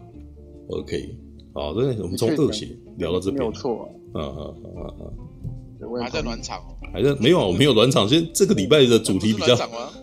[0.67, 1.15] OK。
[1.55, 3.83] 好，对，我们从恶血聊到这边，没有错、啊。
[4.13, 5.13] 嗯嗯嗯
[5.79, 6.61] 嗯，还在暖场，
[6.93, 7.45] 还在没有啊？
[7.45, 8.07] 我没有暖场。
[8.07, 9.55] 先这个礼拜的主题比较，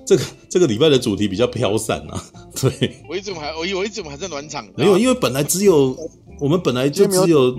[0.07, 2.25] 这个这个礼拜的主题比较飘散啊。
[2.59, 5.95] 对，我一直还我以为一直还在暖场，没有，因为本来只有
[6.41, 7.55] 我们本来就只有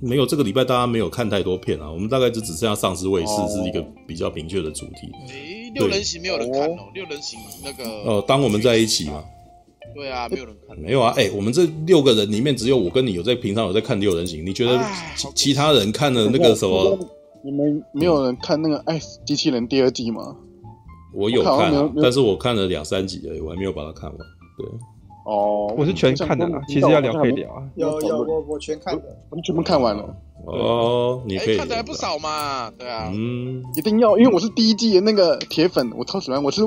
[0.00, 1.90] 没有这个礼拜大家没有看太多片啊。
[1.90, 5.10] 我们大概就只剩下丧尸卫士是一个比较明确的主题。
[5.30, 9.24] 诶，六人行没有人看哦，六人行那个哦，当我们在一起嘛。
[9.94, 10.78] 对啊，没有人看。
[10.78, 14.44] 没有啊，哎、欸，我们这六个人里面只有我跟你有在平常有在看六人行。
[14.44, 14.78] 你觉得
[15.16, 16.98] 其其他人看了那个什么？
[17.44, 20.36] 你们没有人看那个《爱死机器人》第二季吗？
[21.12, 24.18] 我有看，但是我看了两三集而已，我还没有把它看完。
[24.56, 24.66] 对，
[25.26, 27.62] 哦，我是全看的，其实要聊可以聊啊。
[27.74, 30.16] 有有，我我全看的，我们全部看完了。
[30.46, 32.70] 哦，你可以、欸、看的还不少嘛？
[32.78, 36.62] 对啊，嗯，一定要，因为我是第一季的那个铁粉，我超喜欢，我是。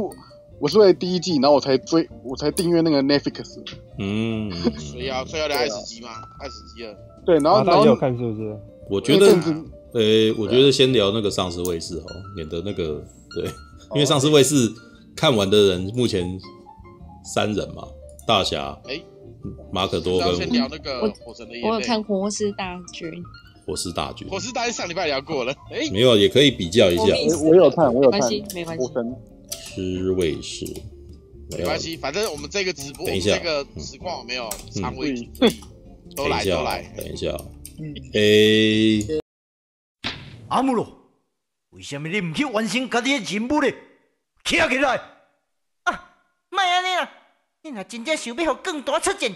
[0.60, 3.58] 我是为了第一季，然后我才追，我才订阅那个 Netflix。
[4.00, 6.10] 嗯，所以要所以要聊爱死机吗？
[6.40, 6.96] 爱死机了。
[7.26, 8.58] 对，然后然后有看是不是？
[8.90, 9.26] 我觉得，
[9.94, 12.06] 呃，我觉得先聊那个丧尸卫士哦，
[12.36, 13.04] 免得那个
[13.34, 13.46] 对，
[13.94, 14.72] 因为丧尸卫士
[15.16, 16.40] 看完的人目前
[17.34, 17.84] 三人嘛，
[18.28, 19.02] 大侠，哎，
[19.72, 21.70] 马可多跟先聊那个火神的眼泪。
[21.70, 23.12] 我有看活尸大军。
[23.66, 24.28] 活尸大军。
[24.30, 27.04] 活尸大军上礼拜聊过了，哎，没有，也可以比较一下。
[27.44, 28.78] 我有看，我有看，没关系，没关
[29.76, 29.98] 系。
[29.98, 30.66] 尸卫士，
[31.52, 35.14] 没关系，反正我们这个直播，等一下这个实况没有长尾，
[36.16, 37.28] 都来都来，等一下，
[38.14, 39.22] 诶，
[40.48, 40.88] 阿姆罗，
[41.72, 43.70] 为什么你唔去完成家己的任务呢？
[44.44, 44.96] 起来起来！
[45.84, 46.16] 啊，
[46.50, 47.12] 莫安尼啦，
[47.62, 49.36] 你若真正想要互更大出战，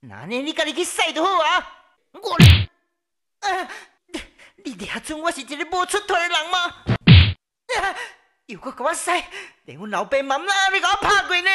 [0.00, 1.82] 那呢你家己去赛就好啊！
[2.12, 2.34] 我，
[3.40, 3.70] 啊，
[4.12, 4.20] 你
[4.64, 6.84] 你抓准我是一个无出头的人吗？
[8.46, 9.10] 又搁给我使，
[9.64, 11.50] 连阮老爸妈妈你给我拍过呢！